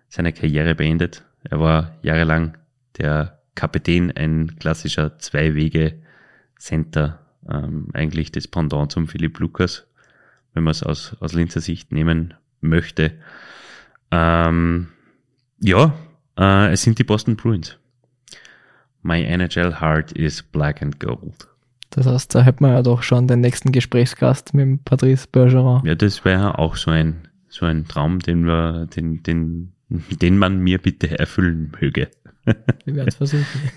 seine 0.09 0.33
Karriere 0.33 0.75
beendet. 0.75 1.25
Er 1.44 1.60
war 1.60 1.92
jahrelang 2.02 2.58
der 2.98 3.38
Kapitän, 3.54 4.12
ein 4.12 4.56
klassischer 4.58 5.18
Zwei-Wege-Center, 5.18 7.20
ähm, 7.48 7.88
eigentlich 7.92 8.32
das 8.32 8.48
Pendant 8.48 8.92
zum 8.92 9.06
Philipp 9.06 9.38
Lukas, 9.38 9.86
wenn 10.54 10.64
man 10.64 10.72
es 10.72 10.82
aus, 10.82 11.16
aus 11.20 11.32
Linzer 11.32 11.60
Sicht 11.60 11.92
nehmen 11.92 12.34
möchte. 12.60 13.12
Ähm, 14.10 14.88
ja, 15.60 15.94
äh, 16.38 16.72
es 16.72 16.82
sind 16.82 16.98
die 16.98 17.04
Boston 17.04 17.36
Bruins. 17.36 17.78
My 19.02 19.22
NHL 19.22 19.80
heart 19.80 20.12
is 20.12 20.42
black 20.42 20.82
and 20.82 20.98
gold. 20.98 21.48
Das 21.90 22.06
heißt, 22.06 22.34
da 22.34 22.42
hätten 22.42 22.64
wir 22.64 22.72
ja 22.72 22.82
doch 22.82 23.02
schon 23.02 23.28
den 23.28 23.40
nächsten 23.40 23.70
Gesprächsgast 23.70 24.54
mit 24.54 24.62
dem 24.62 24.78
Patrice 24.80 25.28
Bergeron. 25.30 25.84
Ja, 25.84 25.94
das 25.94 26.24
wäre 26.24 26.58
auch 26.58 26.74
so 26.74 26.90
ein, 26.90 27.28
so 27.48 27.66
ein 27.66 27.86
Traum, 27.86 28.18
den 28.18 28.46
wir, 28.46 28.86
den, 28.86 29.22
den, 29.22 29.73
den 30.20 30.38
man 30.38 30.58
mir 30.60 30.78
bitte 30.78 31.18
erfüllen 31.18 31.72
möge. 31.80 32.08
Wir 32.84 32.94
werden 32.94 33.08
es 33.08 33.16
versuchen. 33.16 33.44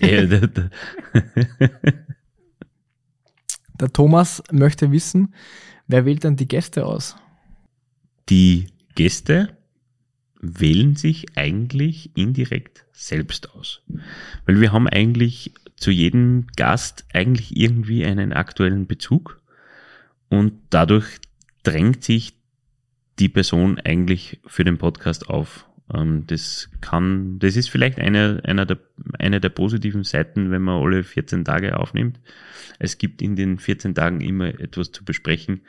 Der 3.80 3.92
Thomas 3.92 4.42
möchte 4.50 4.90
wissen, 4.90 5.34
wer 5.86 6.04
wählt 6.04 6.24
dann 6.24 6.36
die 6.36 6.48
Gäste 6.48 6.84
aus? 6.84 7.16
Die 8.28 8.66
Gäste 8.96 9.56
wählen 10.40 10.96
sich 10.96 11.36
eigentlich 11.36 12.16
indirekt 12.16 12.84
selbst 12.92 13.54
aus. 13.54 13.82
Weil 14.46 14.60
wir 14.60 14.72
haben 14.72 14.88
eigentlich 14.88 15.54
zu 15.76 15.90
jedem 15.90 16.46
Gast 16.56 17.04
eigentlich 17.12 17.56
irgendwie 17.56 18.04
einen 18.04 18.32
aktuellen 18.32 18.86
Bezug 18.86 19.40
und 20.28 20.54
dadurch 20.70 21.18
drängt 21.62 22.02
sich 22.04 22.34
die 23.18 23.28
Person 23.28 23.80
eigentlich 23.80 24.40
für 24.46 24.64
den 24.64 24.78
Podcast 24.78 25.28
auf. 25.28 25.67
Ähm, 25.94 26.24
Das 26.26 26.68
kann, 26.80 27.38
das 27.38 27.56
ist 27.56 27.70
vielleicht 27.70 27.98
eine, 27.98 28.40
einer 28.44 28.66
der, 28.66 28.78
eine 29.18 29.40
der 29.40 29.48
positiven 29.50 30.04
Seiten, 30.04 30.50
wenn 30.50 30.62
man 30.62 30.82
alle 30.82 31.04
14 31.04 31.44
Tage 31.44 31.78
aufnimmt. 31.78 32.20
Es 32.78 32.98
gibt 32.98 33.22
in 33.22 33.36
den 33.36 33.58
14 33.58 33.94
Tagen 33.94 34.20
immer 34.20 34.48
etwas 34.60 34.92
zu 34.92 35.04
besprechen 35.04 35.62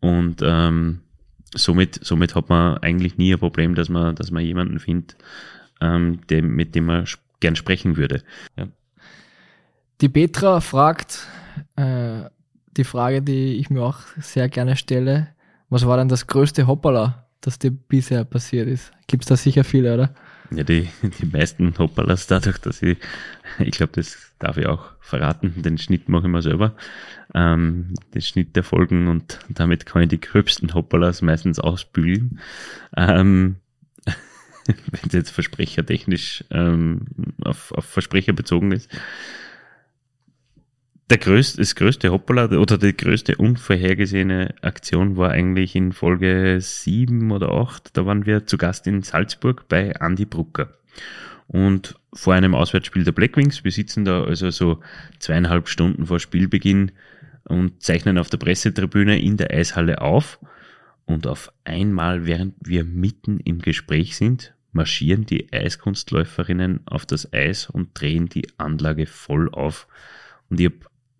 und 0.00 0.42
ähm, 0.42 1.00
somit, 1.54 2.04
somit 2.04 2.34
hat 2.34 2.48
man 2.48 2.78
eigentlich 2.78 3.16
nie 3.16 3.32
ein 3.32 3.38
Problem, 3.38 3.74
dass 3.74 3.88
man, 3.88 4.14
dass 4.14 4.30
man 4.30 4.44
jemanden 4.44 4.78
findet, 4.78 5.16
ähm, 5.80 6.20
dem, 6.28 6.54
mit 6.54 6.74
dem 6.74 6.86
man 6.86 7.06
gern 7.40 7.56
sprechen 7.56 7.96
würde. 7.96 8.22
Ja. 8.56 8.68
Die 10.00 10.08
Petra 10.08 10.60
fragt 10.60 11.26
äh, 11.76 12.22
die 12.76 12.84
Frage, 12.84 13.22
die 13.22 13.54
ich 13.54 13.70
mir 13.70 13.82
auch 13.82 13.98
sehr 14.20 14.48
gerne 14.48 14.76
stelle. 14.76 15.28
Was 15.68 15.86
war 15.86 15.96
denn 15.96 16.08
das 16.08 16.26
größte 16.26 16.66
Hoppala, 16.66 17.27
das 17.40 17.58
dir 17.58 17.70
bisher 17.70 18.24
passiert 18.24 18.68
ist? 18.68 18.92
Gibt 19.06 19.24
es 19.24 19.28
da 19.28 19.36
sicher 19.36 19.64
viele, 19.64 19.94
oder? 19.94 20.14
Ja, 20.50 20.64
die, 20.64 20.88
die 21.02 21.26
meisten 21.26 21.76
Hoppalas 21.78 22.26
dadurch, 22.26 22.58
dass 22.58 22.82
ich, 22.82 22.98
ich 23.58 23.72
glaube, 23.72 23.92
das 23.94 24.32
darf 24.38 24.56
ich 24.56 24.66
auch 24.66 24.92
verraten, 25.00 25.62
den 25.62 25.78
Schnitt 25.78 26.08
mache 26.08 26.26
ich 26.26 26.32
mir 26.32 26.42
selber, 26.42 26.74
ähm, 27.34 27.94
den 28.14 28.22
Schnitt 28.22 28.56
der 28.56 28.62
Folgen 28.62 29.08
und 29.08 29.40
damit 29.48 29.86
kann 29.86 30.02
ich 30.02 30.08
die 30.08 30.20
gröbsten 30.20 30.72
Hoppalas 30.74 31.22
meistens 31.22 31.58
ausbügeln. 31.58 32.40
Ähm, 32.96 33.56
wenn 34.66 35.00
es 35.06 35.12
jetzt 35.12 35.30
versprechertechnisch 35.30 36.44
ähm, 36.50 37.06
auf, 37.44 37.72
auf 37.72 37.84
Versprecher 37.84 38.32
bezogen 38.32 38.72
ist. 38.72 38.90
Der 41.10 41.16
größte, 41.16 41.56
das 41.56 41.74
größte 41.74 42.12
Hoppala 42.12 42.50
oder 42.58 42.76
die 42.76 42.94
größte 42.94 43.36
unvorhergesehene 43.36 44.54
Aktion 44.60 45.16
war 45.16 45.30
eigentlich 45.30 45.74
in 45.74 45.92
Folge 45.92 46.58
sieben 46.60 47.30
oder 47.30 47.50
acht. 47.50 47.96
Da 47.96 48.04
waren 48.04 48.26
wir 48.26 48.46
zu 48.46 48.58
Gast 48.58 48.86
in 48.86 49.00
Salzburg 49.02 49.68
bei 49.68 49.94
Andy 50.00 50.26
Brucker. 50.26 50.74
Und 51.46 51.98
vor 52.12 52.34
einem 52.34 52.54
Auswärtsspiel 52.54 53.04
der 53.04 53.12
Blackwings, 53.12 53.64
wir 53.64 53.72
sitzen 53.72 54.04
da 54.04 54.22
also 54.22 54.50
so 54.50 54.80
zweieinhalb 55.18 55.68
Stunden 55.68 56.04
vor 56.04 56.20
Spielbeginn 56.20 56.92
und 57.44 57.82
zeichnen 57.82 58.18
auf 58.18 58.28
der 58.28 58.36
Pressetribüne 58.36 59.18
in 59.18 59.38
der 59.38 59.50
Eishalle 59.50 60.02
auf. 60.02 60.38
Und 61.06 61.26
auf 61.26 61.50
einmal, 61.64 62.26
während 62.26 62.54
wir 62.60 62.84
mitten 62.84 63.40
im 63.40 63.60
Gespräch 63.62 64.14
sind, 64.14 64.52
marschieren 64.72 65.24
die 65.24 65.50
Eiskunstläuferinnen 65.50 66.80
auf 66.84 67.06
das 67.06 67.32
Eis 67.32 67.70
und 67.70 67.98
drehen 67.98 68.28
die 68.28 68.46
Anlage 68.58 69.06
voll 69.06 69.48
auf. 69.48 69.86
Und 70.50 70.60
ich 70.60 70.66
habe 70.66 70.76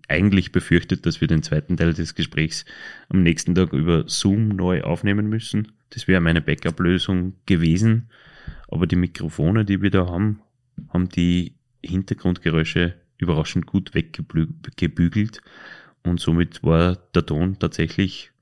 eigentlich 0.08 0.52
befürchtet, 0.52 1.06
dass 1.06 1.20
wir 1.20 1.28
den 1.28 1.42
zweiten 1.42 1.76
Teil 1.76 1.92
des 1.92 2.14
Gesprächs 2.14 2.64
am 3.08 3.22
nächsten 3.22 3.54
Tag 3.54 3.72
über 3.72 4.04
Zoom 4.06 4.48
neu 4.48 4.82
aufnehmen 4.82 5.28
müssen. 5.28 5.72
Das 5.90 6.08
wäre 6.08 6.20
meine 6.20 6.40
Backup-Lösung 6.40 7.34
gewesen. 7.46 8.08
Aber 8.68 8.86
die 8.86 8.96
Mikrofone, 8.96 9.64
die 9.64 9.82
wir 9.82 9.90
da 9.90 10.06
haben, 10.06 10.40
haben 10.88 11.08
die 11.08 11.54
Hintergrundgeräusche 11.84 12.94
überraschend 13.18 13.66
gut 13.66 13.94
weggebügelt. 13.94 15.40
Und 16.04 16.20
somit 16.20 16.62
war 16.62 16.96
der 17.14 17.26
Ton 17.26 17.58
tatsächlich 17.58 18.32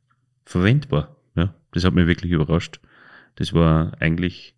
verwendbar. 0.44 1.16
Ja, 1.35 1.55
das 1.72 1.85
hat 1.85 1.94
mich 1.94 2.07
wirklich 2.07 2.33
überrascht. 2.33 2.81
Das 3.35 3.52
war 3.52 3.92
eigentlich, 4.00 4.55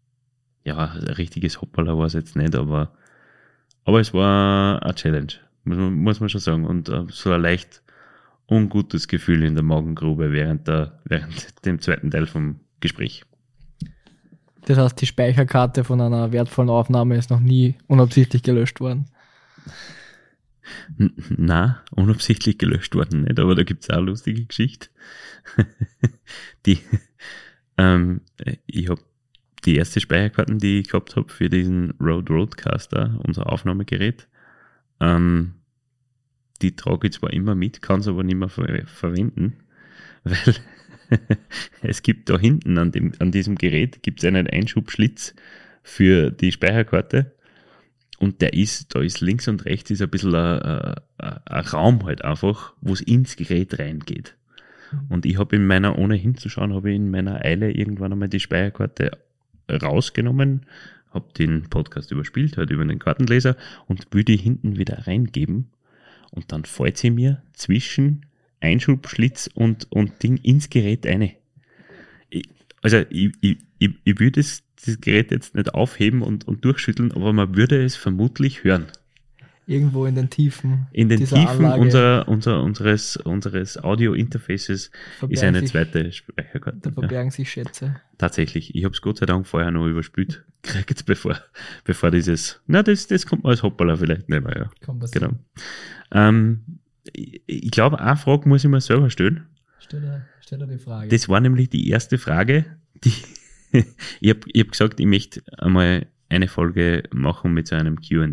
ja, 0.65 0.77
ein 0.77 1.05
richtiges 1.05 1.61
Hoppala 1.61 1.97
war 1.97 2.07
es 2.07 2.13
jetzt 2.13 2.37
nicht, 2.37 2.55
aber, 2.55 2.93
aber 3.85 4.01
es 4.01 4.13
war 4.13 4.83
eine 4.83 4.95
Challenge, 4.95 5.33
muss 5.69 5.79
man, 5.79 5.95
muss 5.95 6.21
man 6.21 6.29
schon 6.29 6.41
sagen. 6.41 6.67
Und 6.67 6.89
äh, 6.89 7.05
so 7.09 7.33
ein 7.33 7.43
leicht 7.43 7.83
ungutes 8.47 9.09
Gefühl 9.09 9.45
in 9.45 9.55
der 9.55 9.65
Magengrube 9.65 10.33
während, 10.33 10.67
der, 10.67 11.01
während 11.05 11.65
dem 11.67 11.81
zweiten 11.81 12.11
Teil 12.11 12.27
vom 12.27 12.61
Gespräch. 12.81 13.25
Das 14.67 14.79
heißt, 14.79 15.01
die 15.01 15.07
Speicherkarte 15.07 15.85
von 15.85 16.01
einer 16.01 16.33
wertvollen 16.33 16.71
Aufnahme 16.71 17.17
ist 17.17 17.31
noch 17.31 17.41
nie 17.41 17.77
unabsichtlich 17.87 18.43
gelöscht 18.43 18.81
worden. 18.81 19.07
Na, 21.31 21.83
unabsichtlich 21.93 22.59
gelöscht 22.59 22.95
worden 22.95 23.23
nicht, 23.23 23.39
aber 23.39 23.55
da 23.55 23.63
gibt's 23.63 23.89
auch 23.89 23.97
eine 23.97 24.07
lustige 24.07 24.45
Geschichte. 24.45 24.89
die, 26.67 26.79
ähm, 27.79 28.21
ich 28.67 28.91
habe 28.91 29.01
die 29.65 29.77
erste 29.77 30.01
Speicherkarten, 30.01 30.59
die 30.59 30.81
ich 30.81 30.89
gehabt 30.89 31.17
habe 31.17 31.29
für 31.31 31.49
diesen 31.49 31.93
Rode 32.01 32.33
Roadcaster, 32.33 33.19
unser 33.27 33.51
Aufnahmegerät, 33.51 34.29
ähm, 35.01 35.55
die 36.63 36.77
trage 36.77 37.09
ich 37.09 37.15
zwar 37.15 37.33
immer 37.33 37.55
mit, 37.55 37.83
kann 37.83 38.01
es 38.01 38.09
aber 38.09 38.25
nicht 38.25 38.37
mehr 38.37 38.49
ver 38.49 38.87
verwenden, 38.87 39.55
weil 40.25 40.55
es 41.83 42.03
gibt 42.03 42.29
da 42.29 42.39
hinten 42.39 42.79
an, 42.79 42.93
dem, 42.93 43.13
an 43.19 43.31
diesem 43.31 43.57
Gerät 43.57 44.03
gibt's 44.03 44.25
einen 44.25 44.47
Einschubschlitz 44.47 45.35
für 45.83 46.31
die 46.31 46.53
Speicherkarte 46.53 47.33
und 48.19 48.41
der 48.41 48.53
ist, 48.53 48.95
da 48.95 49.01
ist 49.01 49.21
links 49.21 49.49
und 49.49 49.65
rechts 49.65 49.91
ist 49.91 50.03
ein 50.03 50.11
bisschen 50.11 50.35
ein, 50.35 50.61
ein, 50.61 50.95
ein 51.19 51.65
Raum 51.67 52.05
halt 52.05 52.25
einfach, 52.25 52.75
wo 52.81 52.93
es 52.93 53.01
ins 53.01 53.37
Gerät 53.37 53.79
reingeht. 53.79 54.35
Und 55.09 55.27
ich 55.27 55.39
habe 55.39 55.57
in 55.57 55.67
meiner, 55.67 55.99
ohne 55.99 56.17
hinzuschauen, 56.17 56.75
habe 56.75 56.91
ich 56.91 56.97
in 56.97 57.11
meiner 57.11 57.45
Eile 57.45 57.71
irgendwann 57.71 58.13
einmal 58.13 58.29
die 58.29 58.41
Speicherkarte 58.41 59.19
rausgenommen, 59.71 60.63
habe 61.13 61.33
den 61.37 61.69
Podcast 61.69 62.11
überspielt, 62.11 62.57
halt 62.57 62.71
über 62.71 62.85
den 62.85 62.99
Kartenleser 62.99 63.57
und 63.87 64.07
will 64.13 64.25
die 64.25 64.37
hinten 64.37 64.79
wieder 64.79 65.07
reingeben. 65.07 65.69
Und 66.31 66.53
dann 66.53 66.65
fällt 66.65 66.99
sie 66.99 67.11
mir 67.11 67.43
zwischen 67.53 68.27
Einschubschlitz 68.61 69.49
und, 69.55 69.91
und 69.91 70.23
Ding 70.23 70.37
ins 70.39 70.71
Gerät 70.71 71.07
eine. 71.07 71.33
Ich, 72.31 72.49
also 72.83 72.99
ich, 73.11 73.33
ich, 73.41 73.59
ich, 73.79 73.91
ich 74.05 74.21
würde 74.21 74.41
das, 74.41 74.63
das 74.85 75.01
Gerät 75.01 75.31
jetzt 75.31 75.55
nicht 75.55 75.75
aufheben 75.75 76.23
und, 76.23 76.47
und 76.47 76.65
durchschütteln, 76.65 77.13
aber 77.13 77.33
man 77.33 77.57
würde 77.57 77.83
es 77.85 77.97
vermutlich 77.97 78.65
hören. 78.65 78.87
Irgendwo 79.69 80.07
in 80.07 80.15
den 80.15 80.31
Tiefen. 80.31 80.87
In 80.93 81.11
den 81.11 81.19
Tiefen 81.19 81.47
Anlage 81.47 81.83
unserer, 81.83 82.27
unser, 82.27 82.63
unseres, 82.63 83.19
unseres 83.19 83.77
Audio-Interfaces 83.77 84.91
ist 85.29 85.43
eine 85.43 85.61
sich, 85.61 85.71
zweite 85.71 86.11
Speicherkarte. 86.11 86.79
Da 86.81 86.89
Ja, 86.89 86.95
verbergen 86.95 87.31
sich 87.31 87.51
Schätze. 87.51 88.01
tatsächlich. 88.17 88.75
Ich 88.75 88.85
habe 88.85 88.95
es 88.95 89.03
Gott 89.03 89.19
sei 89.19 89.27
Dank 89.27 89.47
vorher 89.47 89.71
noch 89.71 89.87
überspült, 89.87 90.43
gekriegt, 90.63 91.05
bevor, 91.05 91.39
bevor 91.85 92.11
dieses, 92.11 92.63
na, 92.67 92.83
das, 92.83 93.09
das 93.09 93.27
kommt 93.27 93.45
mal 93.45 93.51
als 93.51 93.63
Hoppala 93.63 93.97
vielleicht 93.97 94.31
nicht 94.31 94.43
mehr, 94.43 94.57
ja. 94.57 94.71
Kann 94.81 95.01
Genau. 95.13 95.33
Ähm, 96.13 96.81
ich 97.13 97.43
ich 97.47 97.71
glaube, 97.71 98.01
eine 98.01 98.17
Frage 98.17 98.49
muss 98.49 98.65
ich 98.65 98.71
mir 98.71 98.81
selber 98.81 99.11
stellen. 99.11 99.49
Stell 99.81 100.01
dir, 100.01 100.27
stell 100.41 100.59
dir 100.61 100.67
die 100.67 100.79
Frage. 100.79 101.09
Das 101.09 101.29
war 101.29 101.41
nämlich 101.41 101.69
die 101.69 101.91
erste 101.91 102.17
Frage, 102.17 102.65
die 103.05 103.13
ich 104.21 104.31
habe 104.31 104.41
hab 104.57 104.71
gesagt, 104.71 104.99
ich 104.99 105.07
möchte 105.07 105.43
einmal 105.59 106.07
eine 106.29 106.49
Folge 106.49 107.05
machen 107.13 107.55
mit 107.55 107.69
so 107.69 107.77
einem 107.77 108.01
QA, 108.01 108.27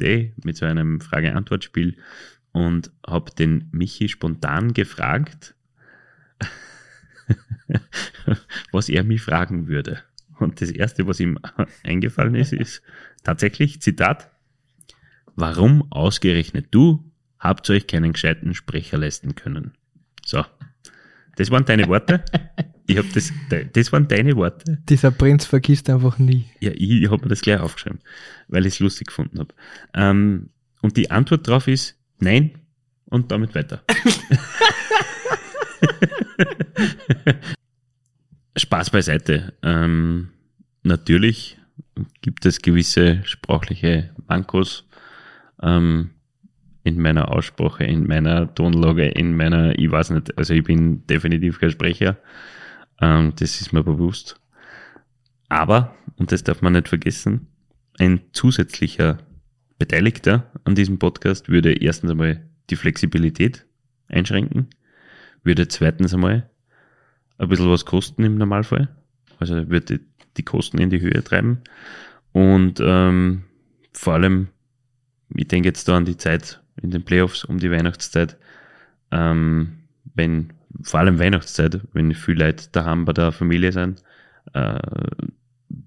mit 0.43 0.57
so 0.57 0.65
einem 0.65 0.99
Frage-Antwort-Spiel 0.99 1.97
und 2.51 2.91
habe 3.05 3.31
den 3.31 3.69
Michi 3.71 4.09
spontan 4.09 4.73
gefragt, 4.73 5.55
was 8.71 8.89
er 8.89 9.03
mich 9.03 9.21
fragen 9.21 9.67
würde. 9.67 10.01
Und 10.39 10.61
das 10.61 10.71
erste, 10.71 11.07
was 11.07 11.19
ihm 11.19 11.39
eingefallen 11.83 12.35
ist, 12.35 12.53
ist 12.53 12.81
tatsächlich, 13.23 13.81
Zitat, 13.81 14.31
warum 15.35 15.91
ausgerechnet 15.91 16.67
du 16.71 17.11
habt 17.39 17.69
euch 17.69 17.87
keinen 17.87 18.13
gescheiten 18.13 18.53
Sprecher 18.53 18.97
leisten 18.97 19.35
können? 19.35 19.73
So. 20.25 20.45
Das 21.37 21.51
waren 21.51 21.65
deine 21.65 21.87
Worte. 21.87 22.23
Ich 22.87 22.97
habe 22.97 23.07
das, 23.13 23.31
das 23.73 23.91
waren 23.91 24.07
deine 24.07 24.35
Worte. 24.35 24.79
Dieser 24.87 25.11
Prinz 25.11 25.45
vergisst 25.45 25.89
einfach 25.89 26.19
nie. 26.19 26.45
Ja, 26.59 26.71
ich 26.73 27.09
habe 27.09 27.23
mir 27.23 27.29
das 27.29 27.41
gleich 27.41 27.59
aufgeschrieben, 27.59 27.99
weil 28.47 28.65
ich 28.65 28.75
es 28.75 28.79
lustig 28.79 29.07
gefunden 29.07 29.39
habe. 29.39 29.53
Ähm, 29.93 30.49
und 30.81 30.95
die 30.97 31.09
Antwort 31.09 31.47
darauf 31.47 31.67
ist 31.67 31.97
nein 32.19 32.51
und 33.05 33.31
damit 33.31 33.55
weiter. 33.55 33.83
Spaß 38.57 38.91
beiseite. 38.91 39.53
Ähm, 39.63 40.29
natürlich 40.83 41.57
gibt 42.21 42.45
es 42.45 42.61
gewisse 42.61 43.21
sprachliche 43.25 44.11
Mankos. 44.27 44.87
Ähm, 45.61 46.11
in 46.83 47.01
meiner 47.01 47.31
Aussprache, 47.31 47.83
in 47.83 48.05
meiner 48.05 48.53
Tonlage, 48.53 49.07
in 49.07 49.35
meiner, 49.35 49.77
ich 49.77 49.89
weiß 49.89 50.11
nicht, 50.11 50.37
also 50.37 50.53
ich 50.53 50.63
bin 50.63 51.05
definitiv 51.07 51.59
kein 51.59 51.71
Sprecher. 51.71 52.17
Ähm, 53.01 53.33
das 53.37 53.61
ist 53.61 53.73
mir 53.73 53.83
bewusst. 53.83 54.39
Aber, 55.49 55.95
und 56.17 56.31
das 56.31 56.43
darf 56.43 56.61
man 56.61 56.73
nicht 56.73 56.87
vergessen, 56.87 57.47
ein 57.97 58.21
zusätzlicher 58.33 59.19
Beteiligter 59.77 60.51
an 60.63 60.75
diesem 60.75 60.99
Podcast 60.99 61.49
würde 61.49 61.73
erstens 61.73 62.11
einmal 62.11 62.45
die 62.69 62.75
Flexibilität 62.75 63.65
einschränken, 64.07 64.69
würde 65.43 65.67
zweitens 65.67 66.13
einmal 66.13 66.49
ein 67.37 67.49
bisschen 67.49 67.69
was 67.69 67.85
kosten 67.85 68.23
im 68.23 68.37
Normalfall. 68.37 68.95
Also 69.39 69.69
würde 69.69 69.99
die 70.37 70.43
Kosten 70.43 70.79
in 70.79 70.89
die 70.89 71.01
Höhe 71.01 71.23
treiben. 71.23 71.61
Und 72.31 72.79
ähm, 72.81 73.43
vor 73.91 74.13
allem, 74.13 74.49
ich 75.33 75.47
denke 75.47 75.69
jetzt 75.69 75.87
da 75.87 75.97
an 75.97 76.05
die 76.05 76.17
Zeit 76.17 76.61
in 76.81 76.91
den 76.91 77.03
Playoffs 77.03 77.43
um 77.43 77.59
die 77.59 77.71
Weihnachtszeit, 77.71 78.37
ähm, 79.11 79.79
wenn, 80.13 80.53
vor 80.81 80.99
allem 80.99 81.19
Weihnachtszeit, 81.19 81.81
wenn 81.93 82.13
viele 82.13 82.45
Leute 82.45 82.69
daheim 82.71 83.05
bei 83.05 83.13
der 83.13 83.31
Familie 83.31 83.71
sind, 83.71 84.03
äh, 84.53 84.79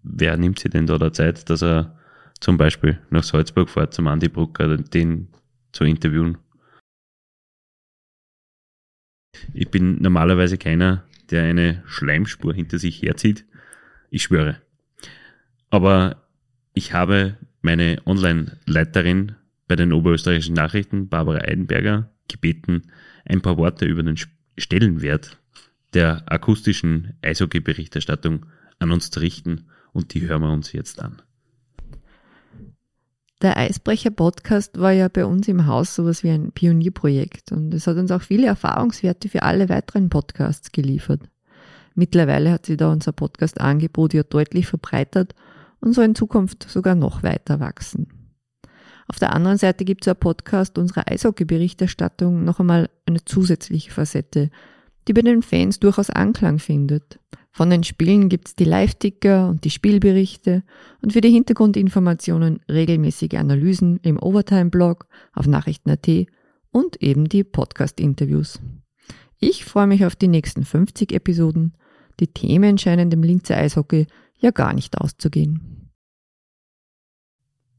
wer 0.03 0.37
nimmt 0.37 0.59
sich 0.59 0.71
denn 0.71 0.87
da 0.87 0.99
der 0.99 1.13
Zeit, 1.13 1.49
dass 1.51 1.63
er 1.63 1.97
zum 2.41 2.57
Beispiel 2.57 2.99
nach 3.11 3.23
Salzburg 3.23 3.69
fährt 3.69 3.95
zum 3.95 4.07
Andi 4.07 4.29
Brucker, 4.29 4.77
den 4.77 5.29
zu 5.73 5.85
interviewen? 5.85 6.39
Ich 9.53 9.71
bin 9.71 10.01
normalerweise 10.03 10.59
keiner, 10.59 11.05
der 11.31 11.45
eine 11.45 11.83
Schleimspur 11.87 12.55
hinter 12.55 12.79
sich 12.79 13.03
herzieht. 13.03 13.45
Ich 14.11 14.25
schwöre. 14.25 14.61
Aber 15.71 16.29
ich 16.75 16.93
habe 16.93 17.37
meine 17.61 18.01
Online-Leiterin 18.07 19.35
bei 19.67 19.77
den 19.77 19.93
oberösterreichischen 19.93 20.55
Nachrichten, 20.55 21.09
Barbara 21.09 21.39
Eidenberger, 21.39 22.11
gebeten, 22.29 22.91
ein 23.25 23.43
paar 23.43 23.59
Worte 23.59 23.85
über 23.85 24.03
den 24.03 24.17
Stellenwert 24.59 25.39
der 25.95 26.23
akustischen 26.27 27.15
Eishockey-Berichterstattung 27.23 28.47
an 28.79 28.91
uns 28.91 29.11
zu 29.11 29.21
richten 29.21 29.67
und 29.93 30.15
die 30.15 30.27
hören 30.27 30.43
wir 30.43 30.53
uns 30.53 30.73
jetzt 30.73 31.01
an. 31.01 31.23
Der 33.41 33.57
Eisbrecher-Podcast 33.57 34.81
war 34.81 34.91
ja 34.91 35.09
bei 35.09 35.25
uns 35.25 35.47
im 35.47 35.67
Haus 35.67 35.95
sowas 35.95 36.25
wie 36.25 36.31
ein 36.31 36.51
Pionierprojekt 36.51 37.53
und 37.53 37.73
es 37.73 37.87
hat 37.87 37.97
uns 37.97 38.11
auch 38.11 38.23
viele 38.23 38.49
Erfahrungswerte 38.49 39.29
für 39.29 39.45
alle 39.45 39.69
weiteren 39.69 40.09
Podcasts 40.09 40.73
geliefert. 40.73 41.21
Mittlerweile 41.95 42.51
hat 42.51 42.67
sich 42.67 42.77
da 42.77 42.91
unser 42.91 43.13
Podcast-Angebot 43.13 44.13
ja 44.13 44.25
deutlich 44.25 44.67
verbreitert 44.67 45.35
und 45.81 45.93
soll 45.93 46.07
in 46.07 46.15
Zukunft 46.17 46.69
sogar 46.69 46.97
noch 46.97 47.23
weiter 47.23 47.61
wachsen. 47.61 48.18
Auf 49.09 49.19
der 49.19 49.35
anderen 49.35 49.57
Seite 49.57 49.85
gibt 49.85 50.05
es 50.07 50.09
ein 50.09 50.21
Podcast 50.21 50.79
unserer 50.79 51.11
Eishockey-Berichterstattung 51.11 52.45
noch 52.45 52.61
einmal 52.61 52.91
eine 53.07 53.25
zusätzliche 53.25 53.91
Facette, 53.91 54.51
die 55.09 55.15
bei 55.15 55.23
den 55.23 55.43
Fans 55.43 55.81
durchaus 55.81 56.11
Anklang 56.11 56.59
findet. 56.59 57.19
Von 57.51 57.71
den 57.71 57.83
Spielen 57.83 58.29
gibt's 58.29 58.55
die 58.55 58.65
Live-Ticker 58.65 59.49
und 59.49 59.65
die 59.65 59.71
Spielberichte 59.71 60.63
und 61.03 61.15
für 61.15 61.23
die 61.23 61.31
Hintergrundinformationen 61.31 62.61
regelmäßige 62.69 63.35
Analysen 63.35 63.99
im 64.03 64.23
Overtime-Blog 64.23 65.07
auf 65.33 65.47
Nachrichten.at 65.47 66.27
und 66.71 67.03
eben 67.03 67.29
die 67.29 67.45
Podcast-Interviews. 67.45 68.61
Ich 69.41 69.65
freue 69.65 69.87
mich 69.87 70.05
auf 70.05 70.17
die 70.17 70.29
nächsten 70.29 70.65
50 70.65 71.13
Episoden. 71.13 71.75
Die 72.21 72.27
Themen 72.29 72.77
scheinen 72.77 73.09
dem 73.09 73.23
Linzer 73.23 73.57
Eishockey 73.57 74.07
ja 74.39 74.51
gar 74.51 74.75
nicht 74.75 74.99
auszugehen. 74.99 75.78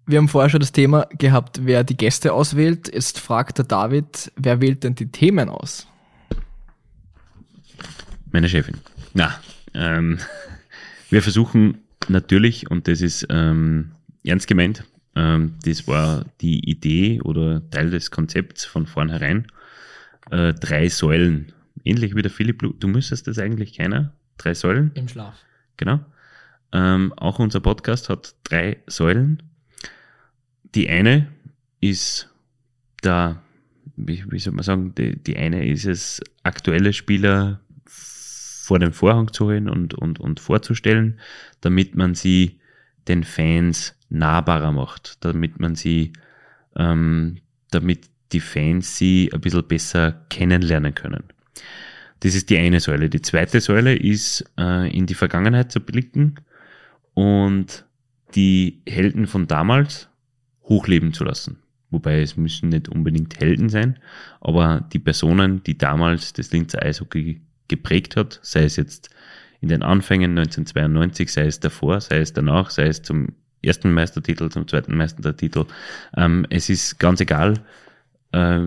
Wir 0.10 0.18
haben 0.18 0.28
vorher 0.28 0.50
schon 0.50 0.60
das 0.60 0.72
Thema 0.72 1.08
gehabt, 1.20 1.60
wer 1.66 1.84
die 1.84 1.96
Gäste 1.96 2.34
auswählt. 2.34 2.92
Jetzt 2.92 3.20
fragt 3.20 3.60
der 3.60 3.66
David, 3.66 4.32
wer 4.36 4.60
wählt 4.60 4.84
denn 4.84 4.96
die 4.96 5.12
Themen 5.12 5.50
aus? 5.50 5.86
Meine 8.32 8.50
Chefin. 8.50 8.80
Na, 9.14 9.40
ähm, 9.76 10.18
wir 11.12 11.22
versuchen 11.22 11.78
natürlich, 12.08 12.72
und 12.72 12.88
das 12.88 13.02
ist 13.02 13.28
ähm, 13.30 13.92
ernst 14.24 14.48
gemeint, 14.48 14.84
ähm, 15.16 15.54
das 15.64 15.88
war 15.88 16.26
die 16.42 16.68
Idee 16.68 17.22
oder 17.22 17.70
Teil 17.70 17.92
des 17.92 18.10
Konzepts 18.10 18.66
von 18.66 18.88
vornherein, 18.88 19.46
äh, 20.32 20.56
drei 20.56 20.90
Säulen. 20.90 21.54
Ähnlich 21.84 22.16
wie 22.16 22.24
der 22.24 22.32
Philipp, 22.32 22.64
du 22.80 22.88
müsstest 22.88 23.28
das 23.28 23.38
eigentlich 23.38 23.78
keiner. 23.78 24.16
Drei 24.40 24.56
Säulen. 24.56 24.90
Im 24.96 25.08
Schlaf. 25.08 25.36
Genau. 25.78 26.00
Ähm, 26.72 27.14
auch 27.16 27.38
unser 27.38 27.60
Podcast 27.60 28.10
hat 28.10 28.34
drei 28.44 28.78
Säulen. 28.88 29.44
Die 30.76 30.90
eine 30.90 31.28
ist 31.82 32.30
da, 33.02 33.42
wie, 33.96 34.24
wie 34.30 34.40
soll 34.40 34.54
man 34.54 34.64
sagen, 34.64 34.94
die, 34.96 35.16
die 35.16 35.38
eine 35.38 35.68
ist 35.68 35.86
es, 35.86 36.22
aktuelle 36.44 36.94
Spieler 36.94 37.60
vor 37.86 38.80
den 38.80 38.94
Vorhang 38.94 39.34
zu 39.34 39.46
holen 39.46 39.68
und, 39.68 39.94
und, 39.94 40.20
und 40.20 40.40
vorzustellen, 40.40 41.20
damit 41.62 41.96
man 41.96 42.14
sie 42.14 42.60
den 43.08 43.24
Fans 43.24 43.96
nahbarer 44.10 44.72
macht, 44.72 45.24
damit 45.26 45.60
man 45.60 45.76
sie, 45.76 46.14
ähm, 46.76 47.38
damit 47.72 48.10
die 48.32 48.40
Fans 48.40 48.98
sie 48.98 49.32
ein 49.34 49.42
bisschen 49.42 49.68
besser 49.68 50.24
kennenlernen 50.30 50.94
können. 50.94 51.24
Das 52.20 52.36
ist 52.36 52.50
die 52.50 52.58
eine 52.58 52.80
Säule. 52.80 53.10
Die 53.10 53.22
zweite 53.22 53.60
Säule 53.62 53.96
ist, 53.96 54.46
äh, 54.58 54.96
in 54.96 55.06
die 55.06 55.16
Vergangenheit 55.16 55.72
zu 55.72 55.80
blicken 55.80 56.36
und 57.14 57.86
die 58.36 58.82
Helden 58.88 59.26
von 59.26 59.48
damals 59.48 60.10
hochleben 60.70 61.14
zu 61.14 61.24
lassen. 61.24 61.58
Wobei 61.92 62.22
es 62.22 62.38
müssen 62.38 62.70
nicht 62.70 62.88
unbedingt 62.88 63.40
Helden 63.40 63.70
sein, 63.70 63.98
aber 64.42 64.88
die 64.94 65.00
Personen, 65.00 65.64
die 65.64 65.78
damals 65.78 66.34
das 66.34 66.52
Linzer 66.52 66.84
Eishockey 66.84 67.42
geprägt 67.68 68.16
hat, 68.16 68.40
sei 68.44 68.64
es 68.64 68.76
jetzt 68.76 69.10
in 69.60 69.70
den 69.70 69.82
Anfängen 69.82 70.38
1992, 70.38 71.32
sei 71.32 71.48
es 71.48 71.60
davor, 71.60 72.00
sei 72.00 72.20
es 72.20 72.32
danach, 72.32 72.70
sei 72.70 72.88
es 72.88 73.02
zum 73.02 73.30
ersten 73.62 73.92
Meistertitel, 73.92 74.50
zum 74.50 74.68
zweiten 74.68 74.96
Meistertitel. 74.96 75.66
Ähm, 76.16 76.46
es 76.50 76.70
ist 76.70 77.00
ganz 77.00 77.20
egal. 77.20 77.56
Äh, 78.32 78.60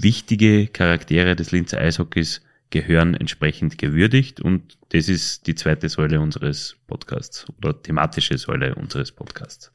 wichtige 0.00 0.68
Charaktere 0.68 1.34
des 1.34 1.50
Linzer 1.50 1.78
Eishockeys 1.78 2.40
gehören 2.70 3.14
entsprechend 3.14 3.78
gewürdigt 3.78 4.40
und 4.40 4.78
das 4.88 5.08
ist 5.08 5.46
die 5.46 5.54
zweite 5.54 5.88
Säule 5.88 6.20
unseres 6.20 6.76
Podcasts 6.86 7.46
oder 7.58 7.80
thematische 7.80 8.36
Säule 8.36 8.74
unseres 8.74 9.12
Podcasts. 9.12 9.72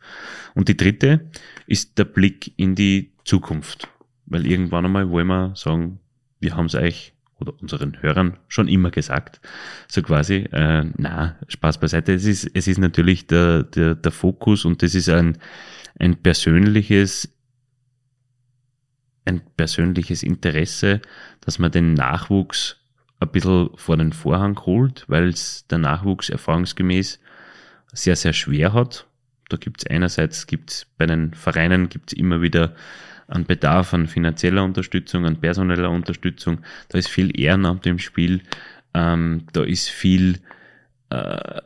Und 0.53 0.67
die 0.67 0.77
dritte 0.77 1.29
ist 1.65 1.97
der 1.97 2.05
Blick 2.05 2.53
in 2.57 2.75
die 2.75 3.13
Zukunft, 3.23 3.87
weil 4.25 4.45
irgendwann 4.45 4.85
einmal 4.85 5.09
wollen 5.09 5.27
wir 5.27 5.55
sagen, 5.55 5.99
wir 6.39 6.55
haben 6.55 6.65
es 6.65 6.75
euch 6.75 7.13
oder 7.39 7.53
unseren 7.61 8.01
Hörern 8.01 8.37
schon 8.47 8.67
immer 8.67 8.91
gesagt, 8.91 9.39
so 9.87 10.01
quasi, 10.01 10.47
äh, 10.51 10.85
na, 10.97 11.37
Spaß 11.47 11.79
beiseite. 11.79 12.13
Es 12.13 12.25
ist, 12.25 12.49
es 12.53 12.67
ist 12.67 12.77
natürlich 12.77 13.27
der, 13.27 13.63
der, 13.63 13.95
der 13.95 14.11
Fokus 14.11 14.65
und 14.65 14.83
das 14.83 14.95
ist 14.95 15.09
ein, 15.09 15.37
ein 15.99 16.17
persönliches, 16.17 17.33
ein 19.25 19.41
persönliches 19.55 20.23
Interesse, 20.23 21.01
dass 21.41 21.59
man 21.59 21.71
den 21.71 21.93
Nachwuchs 21.93 22.78
ein 23.19 23.29
bisschen 23.29 23.69
vor 23.75 23.97
den 23.97 24.13
Vorhang 24.13 24.59
holt, 24.65 25.05
weil 25.07 25.27
es 25.27 25.67
der 25.67 25.77
Nachwuchs 25.77 26.29
erfahrungsgemäß 26.29 27.19
sehr, 27.91 28.15
sehr 28.15 28.33
schwer 28.33 28.73
hat. 28.73 29.07
Da 29.49 29.57
gibt 29.57 29.81
es 29.81 29.87
einerseits 29.89 30.47
gibt's 30.47 30.85
bei 30.97 31.05
den 31.05 31.33
Vereinen 31.33 31.89
gibt's 31.89 32.13
immer 32.13 32.41
wieder 32.41 32.75
an 33.27 33.45
Bedarf 33.45 33.93
an 33.93 34.07
finanzieller 34.07 34.63
Unterstützung, 34.63 35.25
an 35.25 35.39
personeller 35.39 35.89
Unterstützung. 35.89 36.59
Da 36.89 36.97
ist 36.97 37.09
viel 37.09 37.37
Ehrenamt 37.39 37.85
im 37.85 37.99
Spiel. 37.99 38.41
Ähm, 38.93 39.43
da 39.53 39.63
ist 39.63 39.89
viel 39.89 40.39
äh, 41.09 41.61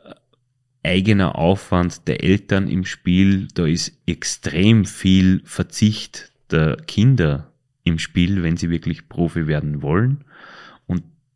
eigener 0.82 1.36
Aufwand 1.36 2.06
der 2.06 2.22
Eltern 2.22 2.68
im 2.68 2.84
Spiel. 2.84 3.48
Da 3.54 3.66
ist 3.66 3.98
extrem 4.06 4.84
viel 4.84 5.42
Verzicht 5.44 6.32
der 6.50 6.76
Kinder 6.86 7.50
im 7.84 7.98
Spiel, 7.98 8.42
wenn 8.42 8.56
sie 8.56 8.70
wirklich 8.70 9.08
Profi 9.08 9.46
werden 9.46 9.82
wollen. 9.82 10.24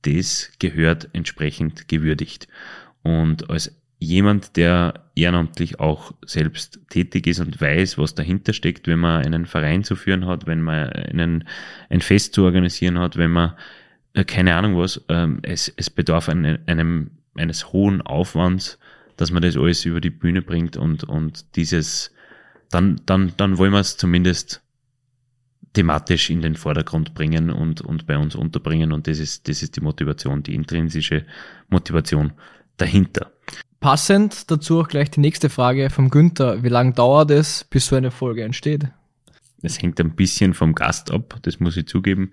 Das 0.03 0.53
gehört 0.59 1.09
entsprechend 1.13 1.89
gewürdigt. 1.89 2.49
Und 3.03 3.51
als 3.51 3.75
jemand, 3.99 4.57
der 4.57 5.11
ehrenamtlich 5.15 5.81
auch 5.81 6.13
selbst 6.25 6.81
tätig 6.89 7.27
ist 7.27 7.41
und 7.41 7.61
weiß, 7.61 7.99
was 7.99 8.15
dahinter 8.15 8.53
steckt, 8.53 8.87
wenn 8.87 9.01
man 9.01 9.25
einen 9.25 9.47
Verein 9.47 9.83
zu 9.83 9.97
führen 9.97 10.27
hat, 10.27 10.47
wenn 10.47 10.63
man 10.63 10.91
einen, 10.91 11.45
ein 11.91 12.01
Fest 12.01 12.35
zu 12.35 12.45
organisieren 12.45 12.99
hat, 12.99 13.17
wenn 13.17 13.33
man 13.33 13.55
äh, 14.15 14.25
keine 14.25 14.55
Ahnung 14.55 14.77
was, 14.79 15.05
ähm, 15.09 15.41
es, 15.43 15.73
es 15.77 15.91
bedarf 15.91 16.29
einem, 16.29 16.59
einem, 16.67 17.11
eines 17.37 17.73
hohen 17.73 18.01
Aufwands, 18.03 18.79
dass 19.17 19.33
man 19.33 19.43
das 19.43 19.57
alles 19.57 19.85
über 19.85 20.01
die 20.01 20.11
Bühne 20.11 20.43
bringt 20.43 20.77
und, 20.77 21.05
und 21.05 21.57
dieses, 21.57 22.15
dann, 22.71 23.01
dann, 23.05 23.33
dann 23.37 23.59
wollen 23.59 23.73
wir 23.73 23.81
es 23.81 23.97
zumindest 23.97 24.63
thematisch 25.73 26.31
in 26.31 26.41
den 26.41 26.57
Vordergrund 26.57 27.15
bringen 27.15 27.51
und, 27.51 27.81
und 27.81 28.07
bei 28.07 28.17
uns 28.17 28.35
unterbringen 28.35 28.93
und 28.93 29.07
das 29.07 29.19
ist, 29.19 29.49
das 29.49 29.63
ist 29.63 29.77
die 29.77 29.81
Motivation, 29.81 30.43
die 30.43 30.55
intrinsische 30.55 31.25
Motivation 31.69 32.33
dahinter. 32.77 33.33
Passend 33.81 34.51
dazu 34.51 34.81
auch 34.81 34.89
gleich 34.89 35.11
die 35.11 35.21
nächste 35.21 35.51
Frage 35.51 35.91
vom 35.91 36.11
Günther. 36.11 36.63
Wie 36.65 36.69
lange 36.69 36.93
dauert 36.93 37.31
es, 37.31 37.65
bis 37.65 37.87
so 37.87 37.97
eine 37.97 38.11
Folge 38.11 38.43
entsteht? 38.43 38.89
es 39.63 39.81
hängt 39.83 40.01
ein 40.01 40.15
bisschen 40.15 40.55
vom 40.55 40.75
Gast 40.75 41.11
ab, 41.11 41.39
das 41.43 41.61
muss 41.61 41.77
ich 41.77 41.87
zugeben. 41.87 42.31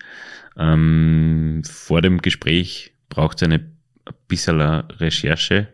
Ähm, 0.57 1.63
vor 1.65 2.01
dem 2.01 2.21
Gespräch 2.21 2.93
braucht 3.09 3.37
es 3.37 3.43
eine 3.43 3.75
ein 4.05 4.13
bisschen 4.27 4.61
Recherche, 4.61 5.73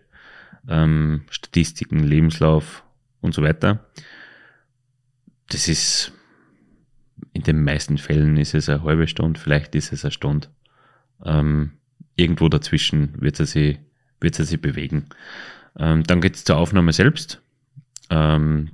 ähm, 0.67 1.23
Statistiken, 1.29 1.99
Lebenslauf 1.99 2.83
und 3.19 3.33
so 3.33 3.43
weiter. 3.43 3.85
Das 5.49 5.67
ist 5.67 6.13
in 7.33 7.43
den 7.43 7.63
meisten 7.63 7.97
Fällen 7.97 8.37
ist 8.37 8.53
es 8.53 8.69
eine 8.69 8.83
halbe 8.83 9.07
Stunde, 9.07 9.39
vielleicht 9.39 9.75
ist 9.75 9.93
es 9.93 10.03
eine 10.03 10.11
Stunde. 10.11 10.47
Ähm, 11.23 11.71
irgendwo 12.15 12.49
dazwischen 12.49 13.21
wird 13.21 13.39
er 13.39 13.45
sich, 13.45 13.79
wird 14.19 14.37
er 14.39 14.45
sich 14.45 14.61
bewegen. 14.61 15.07
Ähm, 15.77 16.03
dann 16.03 16.21
geht 16.21 16.35
es 16.35 16.43
zur 16.43 16.57
Aufnahme 16.57 16.93
selbst. 16.93 17.41
Ähm, 18.09 18.71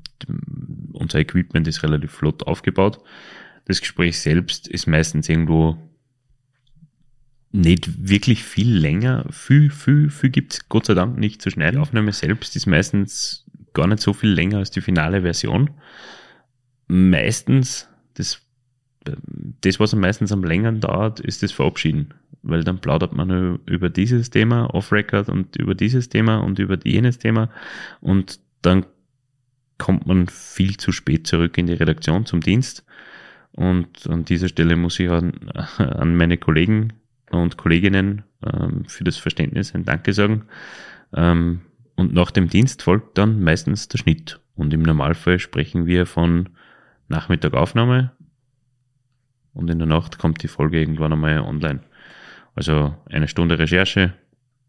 unser 0.94 1.20
Equipment 1.20 1.68
ist 1.68 1.84
relativ 1.84 2.12
flott 2.12 2.44
aufgebaut. 2.44 3.00
Das 3.66 3.82
Gespräch 3.82 4.20
selbst 4.20 4.68
ist 4.68 4.88
meistens 4.88 5.30
irgendwo 5.30 5.78
nicht 7.52 8.10
wirklich 8.10 8.44
viel 8.44 8.76
länger. 8.76 9.26
Viel, 9.30 9.70
viel, 9.70 10.10
viel 10.10 10.30
gibt's 10.30 10.68
Gott 10.70 10.86
sei 10.86 10.94
Dank 10.94 11.18
nicht 11.18 11.42
zu 11.42 11.50
schnell. 11.50 11.72
Die 11.72 11.78
Aufnahme 11.78 12.14
selbst 12.14 12.56
ist 12.56 12.66
meistens 12.66 13.46
gar 13.74 13.88
nicht 13.88 14.02
so 14.02 14.14
viel 14.14 14.30
länger 14.30 14.58
als 14.58 14.72
die 14.72 14.82
finale 14.82 15.22
Version. 15.22 15.70
Meistens, 16.88 17.90
das, 18.16 18.42
das 19.62 19.80
was 19.80 19.96
meistens 19.96 20.32
am 20.32 20.44
längeren 20.44 20.80
dauert, 20.80 21.20
ist 21.20 21.44
das 21.44 21.52
Verabschieden. 21.52 22.14
Weil 22.44 22.64
dann 22.64 22.80
plaudert 22.80 23.14
man 23.14 23.60
über 23.66 23.90
dieses 23.90 24.30
Thema 24.30 24.74
off-Record 24.74 25.30
und 25.30 25.56
über 25.58 25.76
dieses 25.76 26.10
Thema 26.10 26.38
und 26.38 26.60
über 26.60 26.78
jenes 26.84 27.18
Thema 27.18 27.50
und 28.00 28.40
dann 28.62 28.86
kommt 29.78 30.08
man 30.08 30.28
viel 30.28 30.78
zu 30.78 30.92
spät 30.92 31.28
zurück 31.28 31.58
in 31.58 31.68
die 31.68 31.74
Redaktion 31.74 32.26
zum 32.26 32.42
Dienst. 32.42 32.86
Und 33.52 34.08
an 34.08 34.26
dieser 34.26 34.50
Stelle 34.50 34.76
muss 34.76 35.00
ich 35.00 35.10
an, 35.10 35.34
an 35.78 36.16
meine 36.16 36.38
Kollegen 36.38 36.94
und 37.32 37.58
Kolleginnen 37.58 38.24
ähm, 38.46 38.86
für 38.88 39.04
das 39.04 39.18
Verständnis 39.18 39.74
ein 39.74 39.86
Danke 39.86 40.14
sagen. 40.14 40.46
Ähm, 41.14 41.62
und 41.96 42.14
nach 42.14 42.32
dem 42.32 42.50
Dienst 42.50 42.84
folgt 42.84 43.18
dann 43.18 43.42
meistens 43.42 43.88
der 43.88 43.98
Schnitt. 43.98 44.40
Und 44.56 44.74
im 44.74 44.84
Normalfall 44.84 45.40
sprechen 45.40 45.86
wir 45.86 46.06
von 46.06 46.50
Nachmittagaufnahme 47.08 48.12
und 49.58 49.70
in 49.72 49.80
der 49.80 49.88
Nacht 49.88 50.20
kommt 50.20 50.44
die 50.44 50.48
Folge 50.48 50.80
irgendwann 50.80 51.14
einmal 51.14 51.40
online. 51.40 51.80
Also 52.56 52.96
eine 53.10 53.28
Stunde 53.28 53.58
Recherche, 53.58 54.14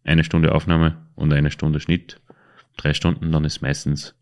eine 0.02 0.24
Stunde 0.24 0.54
Aufnahme 0.54 0.96
und 1.14 1.32
eine 1.32 1.50
Stunde 1.50 1.78
Schnitt. 1.78 2.20
Drei 2.78 2.94
Stunden, 2.94 3.30
dann 3.30 3.44
ist 3.44 3.60
meistens 3.60 4.14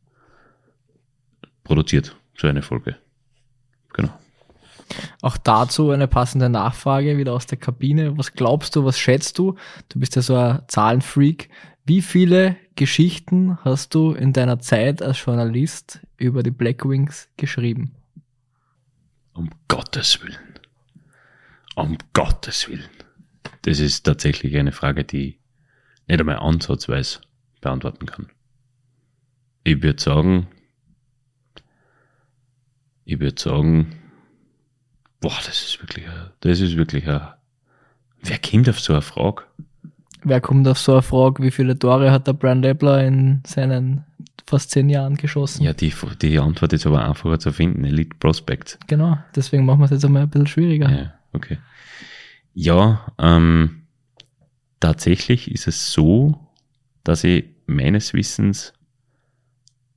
produziert, 1.63 2.17
so 2.37 2.49
eine 2.49 2.63
Folge. 2.63 2.97
Genau. 3.93 4.13
Auch 5.23 5.37
dazu 5.37 5.91
eine 5.91 6.09
passende 6.09 6.49
Nachfrage 6.49 7.17
wieder 7.17 7.33
aus 7.33 7.47
der 7.47 7.59
Kabine. 7.59 8.19
Was 8.19 8.33
glaubst 8.33 8.75
du, 8.75 8.85
was 8.85 8.99
schätzt 8.99 9.39
du? 9.39 9.55
Du 9.89 10.01
bist 10.01 10.17
ja 10.17 10.23
so 10.23 10.35
ein 10.35 10.63
Zahlenfreak. 10.67 11.49
Wie 11.85 12.03
viele 12.03 12.57
Geschichten 12.75 13.59
hast 13.63 13.95
du 13.95 14.13
in 14.13 14.33
deiner 14.33 14.59
Zeit 14.59 15.01
als 15.01 15.25
Journalist 15.25 16.01
über 16.17 16.43
die 16.43 16.51
Blackwings 16.51 17.29
geschrieben? 17.37 17.93
Um 19.33 19.51
Gottes 19.69 20.21
Willen. 20.23 20.56
Um 21.77 21.99
Gottes 22.15 22.69
Willen. 22.69 22.89
Das 23.63 23.81
ist 23.81 24.05
tatsächlich 24.05 24.57
eine 24.57 24.73
Frage, 24.73 25.05
die 25.05 25.29
ich 25.29 25.39
nicht 26.09 26.21
einmal 26.21 26.37
ansatzweise 26.37 27.21
beantworten 27.61 28.07
kann. 28.07 28.29
Ich 29.63 29.83
würde 29.83 30.01
sagen, 30.03 30.47
ich 33.05 33.21
würde 33.21 33.41
sagen, 33.41 33.93
boah, 35.21 35.37
das 35.45 35.63
ist 35.65 35.83
wirklich, 35.83 36.09
ein, 36.09 36.31
das 36.41 36.61
ist 36.61 36.77
wirklich 36.77 37.05
wer 37.05 38.39
kommt 38.39 38.69
auf 38.71 38.81
so 38.81 38.95
eine 38.95 39.03
Frage? 39.03 39.43
Wer 40.25 40.41
kommt 40.41 40.67
auf 40.69 40.79
so 40.79 40.93
eine 40.93 41.03
Frage, 41.03 41.43
wie 41.43 41.51
viele 41.51 41.79
Tore 41.79 42.11
hat 42.11 42.27
der 42.27 42.33
Brian 42.33 42.63
Lebler 42.63 43.05
in 43.05 43.43
seinen 43.47 44.05
fast 44.47 44.71
zehn 44.71 44.89
Jahren 44.89 45.17
geschossen? 45.17 45.63
Ja, 45.63 45.75
die, 45.75 45.93
die 46.23 46.39
Antwort 46.39 46.73
ist 46.73 46.87
aber 46.87 47.07
einfacher 47.07 47.39
zu 47.39 47.53
finden, 47.53 47.85
Elite 47.85 48.17
Prospect. 48.19 48.79
Genau, 48.87 49.19
deswegen 49.35 49.67
machen 49.67 49.81
wir 49.81 49.85
es 49.85 49.91
jetzt 49.91 50.05
einmal 50.07 50.23
ein 50.23 50.31
bisschen 50.31 50.47
schwieriger. 50.47 50.89
Ja, 50.89 51.13
okay. 51.37 51.59
Ja, 52.55 53.13
ähm, 53.19 53.87
tatsächlich 54.81 55.51
ist 55.51 55.67
es 55.69 55.93
so, 55.93 56.49
dass 57.05 57.25
ich 57.25 57.45
meines 57.67 58.15
Wissens 58.15 58.73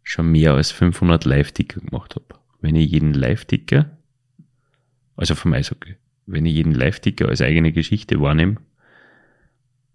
schon 0.03 0.31
mehr 0.31 0.53
als 0.53 0.71
500 0.71 1.25
Live-Ticker 1.25 1.81
gemacht 1.81 2.15
habe 2.15 2.39
wenn 2.61 2.75
ich 2.75 2.91
jeden 2.91 3.13
Live-Ticker, 3.13 3.89
also 5.15 5.35
vom 5.35 5.53
Eishockey, 5.53 5.95
wenn 6.25 6.45
ich 6.45 6.53
jeden 6.53 6.73
Live-Ticker 6.73 7.29
als 7.29 7.41
eigene 7.41 7.71
Geschichte 7.71 8.19
wahrnehme, 8.21 8.57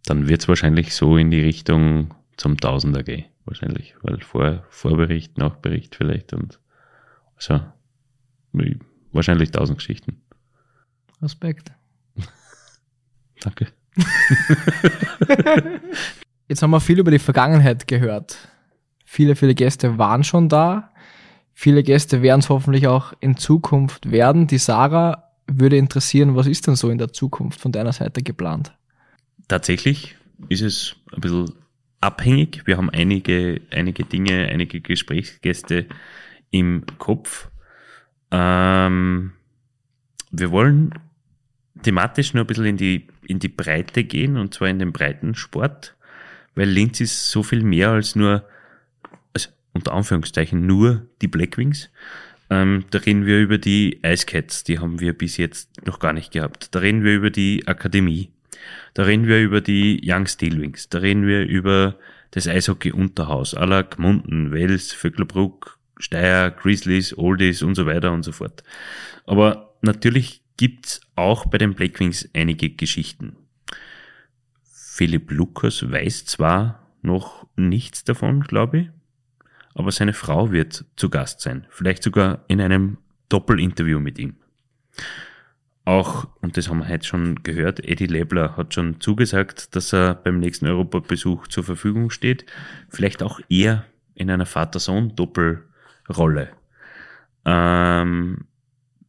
dann 0.07 0.29
wird 0.29 0.43
es 0.43 0.49
wahrscheinlich 0.49 0.95
so 0.95 1.17
in 1.17 1.31
die 1.31 1.41
Richtung 1.41 2.15
zum 2.37 2.57
Tausender 2.57 3.03
gehen. 3.03 3.27
Wahrscheinlich, 3.47 3.95
weil 4.03 4.21
vor, 4.21 4.65
Vorbericht, 4.71 5.39
Nachbericht 5.39 5.95
vielleicht 5.95 6.33
und 6.33 6.61
also 7.37 7.61
wahrscheinlich 9.13 9.51
tausend 9.51 9.79
Geschichten. 9.79 10.23
Respekt. 11.25 11.73
Danke. 13.41 13.69
Jetzt 16.49 16.63
haben 16.63 16.71
wir 16.71 16.81
viel 16.81 16.99
über 16.99 17.11
die 17.11 17.19
Vergangenheit 17.19 17.89
gehört. 17.89 18.37
Viele, 19.05 19.37
viele 19.37 19.55
Gäste 19.55 19.99
waren 19.99 20.25
schon 20.25 20.49
da. 20.49 20.93
Viele 21.53 21.83
Gäste 21.83 22.23
werden 22.23 22.41
es 22.41 22.49
hoffentlich 22.49 22.87
auch 22.89 23.13
in 23.21 23.37
Zukunft 23.37 24.11
werden. 24.11 24.47
Die 24.47 24.59
Sarah 24.59 25.31
würde 25.47 25.77
interessieren, 25.77 26.35
was 26.37 26.47
ist 26.47 26.67
denn 26.67 26.75
so 26.75 26.91
in 26.91 26.99
der 26.99 27.13
Zukunft 27.13 27.61
von 27.61 27.71
deiner 27.73 27.93
Seite 27.93 28.23
geplant? 28.23 28.75
Tatsächlich 29.49 30.17
ist 30.49 30.63
es 30.63 30.97
ein 31.13 31.21
bisschen 31.21 31.53
abhängig. 32.01 32.67
Wir 32.67 32.77
haben 32.77 32.91
einige, 32.91 33.61
einige 33.71 34.05
Dinge, 34.05 34.49
einige 34.49 34.81
Gesprächsgäste 34.81 35.87
im 36.51 36.85
Kopf. 36.99 37.49
Ähm, 38.31 39.33
wir 40.31 40.51
wollen 40.51 40.95
thematisch 41.85 42.35
nur 42.35 42.44
ein 42.44 42.47
bisschen 42.47 42.66
in 42.66 42.77
die, 42.77 43.07
in 43.27 43.38
die 43.38 43.49
Breite 43.49 44.05
gehen 44.05 44.37
und 44.37 44.55
zwar 44.55 44.68
in 44.68 44.79
den 44.79 44.92
Breitensport, 44.92 45.94
weil 46.55 46.68
Linz 46.68 47.01
ist 47.01 47.31
so 47.31 47.42
viel 47.42 47.62
mehr 47.62 47.90
als 47.90 48.16
nur 48.16 48.44
unter 49.73 49.92
Anführungszeichen 49.92 50.66
nur 50.66 51.07
die 51.20 51.29
Blackwings. 51.29 51.90
Ähm, 52.49 52.85
da 52.90 52.99
reden 52.99 53.27
wir 53.27 53.40
über 53.40 53.59
die 53.59 54.01
Ice 54.05 54.27
Cats, 54.27 54.64
die 54.64 54.79
haben 54.79 55.01
wir 55.01 55.12
bis 55.12 55.37
jetzt 55.37 55.85
noch 55.87 55.99
gar 55.99 56.12
nicht 56.12 56.33
gehabt. 56.33 56.75
Da 56.75 56.79
reden 56.79 57.03
wir 57.03 57.14
über 57.14 57.31
die 57.31 57.66
Akademie. 57.66 58.31
Da 58.94 59.03
reden 59.03 59.27
wir 59.27 59.42
über 59.42 59.61
die 59.61 60.01
Young 60.05 60.27
Steelwings. 60.27 60.88
Da 60.88 60.99
reden 60.99 61.27
wir 61.27 61.44
über 61.44 61.97
das 62.31 62.47
Eishockey-Unterhaus 62.47 63.55
aller 63.55 63.83
Gmunden, 63.83 64.53
Wels, 64.53 64.92
Vöcklerbruck, 64.92 65.79
Steyr, 65.99 66.51
Grizzlies, 66.51 67.16
Oldies 67.16 67.62
und 67.62 67.75
so 67.75 67.87
weiter 67.87 68.12
und 68.12 68.23
so 68.23 68.33
fort. 68.33 68.62
Aber 69.27 69.75
natürlich 69.83 70.42
gibt's 70.57 71.01
auch 71.16 71.46
bei 71.46 71.59
den 71.59 71.74
Blackwings 71.74 72.29
einige 72.35 72.70
Geschichten. 72.70 73.37
Philipp 74.62 75.31
Lukas 75.31 75.90
weiß 75.90 76.27
zwar 76.27 76.87
noch 77.03 77.46
nichts 77.57 78.05
davon, 78.05 78.42
glaube 78.42 78.79
ich, 78.79 78.90
aber 79.74 79.92
seine 79.92 80.12
Frau 80.12 80.53
wird 80.53 80.85
zu 80.96 81.11
Gast 81.11 81.40
sein, 81.40 81.66
vielleicht 81.70 82.03
sogar 82.03 82.44
in 82.48 82.61
einem 82.61 82.98
Doppelinterview 83.29 84.00
mit 84.00 84.18
ihm. 84.18 84.37
Auch, 85.85 86.29
und 86.40 86.57
das 86.57 86.70
haben 86.70 86.79
wir 86.79 86.88
heute 86.88 87.07
schon 87.07 87.42
gehört, 87.42 87.85
Eddie 87.85 88.07
Lebler 88.07 88.57
hat 88.57 88.72
schon 88.72 89.00
zugesagt, 89.00 89.77
dass 89.77 89.92
er 89.92 90.14
beim 90.14 90.38
nächsten 90.38 90.66
Europabesuch 90.66 91.46
zur 91.48 91.62
Verfügung 91.62 92.09
steht. 92.09 92.46
Vielleicht 92.88 93.22
auch 93.22 93.38
er 93.50 93.85
in 94.14 94.31
einer 94.31 94.46
Vater-Sohn-Doppelrolle. 94.46 96.48
Ähm, 97.44 98.46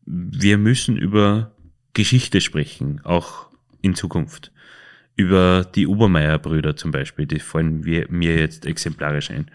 wir 0.05 0.57
müssen 0.57 0.97
über 0.97 1.54
Geschichte 1.95 2.41
sprechen, 2.41 3.01
auch 3.03 3.47
in 3.81 3.95
Zukunft 3.95 4.51
über 5.15 5.63
die 5.63 5.87
Obermeier-Brüder 5.87 6.75
zum 6.75 6.91
Beispiel, 6.91 7.25
die 7.25 7.39
fallen 7.39 7.79
mir 7.79 8.37
jetzt 8.37 8.65
exemplarisch 8.65 9.31
ein. 9.31 9.49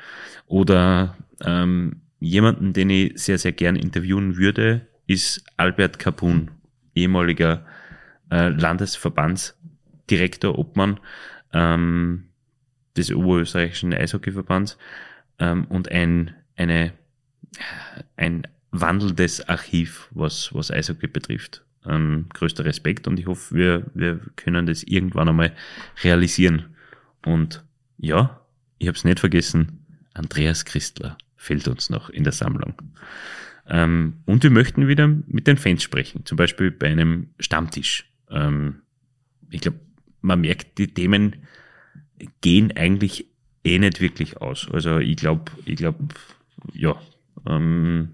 Oder 0.46 1.18
ähm, 1.44 2.00
jemanden, 2.18 2.72
den 2.72 2.88
ich 2.90 3.22
sehr, 3.22 3.38
sehr 3.38 3.52
gern 3.52 3.76
interviewen 3.76 4.38
würde, 4.38 4.86
ist 5.06 5.44
Albert 5.58 5.98
Kapun, 5.98 6.50
ehemaliger 6.94 7.66
äh, 8.30 8.48
Landesverbandsdirektor, 8.48 10.58
Obmann 10.58 10.98
ähm, 11.52 12.28
des 12.96 13.12
Oberösterreichischen 13.12 13.92
Eishockeyverbands 13.92 14.78
ähm, 15.38 15.66
und 15.66 15.90
ein, 15.90 16.34
eine, 16.56 16.94
ein 18.16 18.46
wandelndes 18.70 19.46
Archiv, 19.46 20.08
was, 20.12 20.54
was 20.54 20.70
Eishockey 20.70 21.06
betrifft 21.06 21.64
ähm, 21.86 22.26
größter 22.32 22.64
Respekt 22.64 23.08
und 23.08 23.18
ich 23.18 23.26
hoffe, 23.26 23.54
wir, 23.54 23.86
wir 23.94 24.20
können 24.36 24.66
das 24.66 24.82
irgendwann 24.82 25.28
einmal 25.28 25.54
realisieren. 26.02 26.76
Und 27.24 27.64
ja, 27.98 28.40
ich 28.78 28.88
habe 28.88 28.96
es 28.96 29.04
nicht 29.04 29.20
vergessen, 29.20 29.86
Andreas 30.14 30.64
Christler 30.64 31.16
fehlt 31.36 31.68
uns 31.68 31.90
noch 31.90 32.10
in 32.10 32.24
der 32.24 32.32
Sammlung. 32.32 32.74
Ähm, 33.66 34.18
und 34.26 34.42
wir 34.42 34.50
möchten 34.50 34.88
wieder 34.88 35.08
mit 35.08 35.46
den 35.46 35.56
Fans 35.56 35.82
sprechen, 35.82 36.26
zum 36.26 36.36
Beispiel 36.36 36.70
bei 36.70 36.88
einem 36.88 37.30
Stammtisch. 37.38 38.10
Ähm, 38.28 38.82
ich 39.50 39.60
glaube, 39.60 39.80
man 40.20 40.40
merkt, 40.40 40.78
die 40.78 40.92
Themen 40.92 41.46
gehen 42.40 42.76
eigentlich 42.76 43.26
eh 43.64 43.78
nicht 43.78 44.00
wirklich 44.00 44.38
aus. 44.38 44.68
Also 44.70 44.98
ich 44.98 45.16
glaube, 45.16 45.50
ich 45.64 45.76
glaube, 45.76 46.08
ja, 46.72 47.00
ähm, 47.46 48.10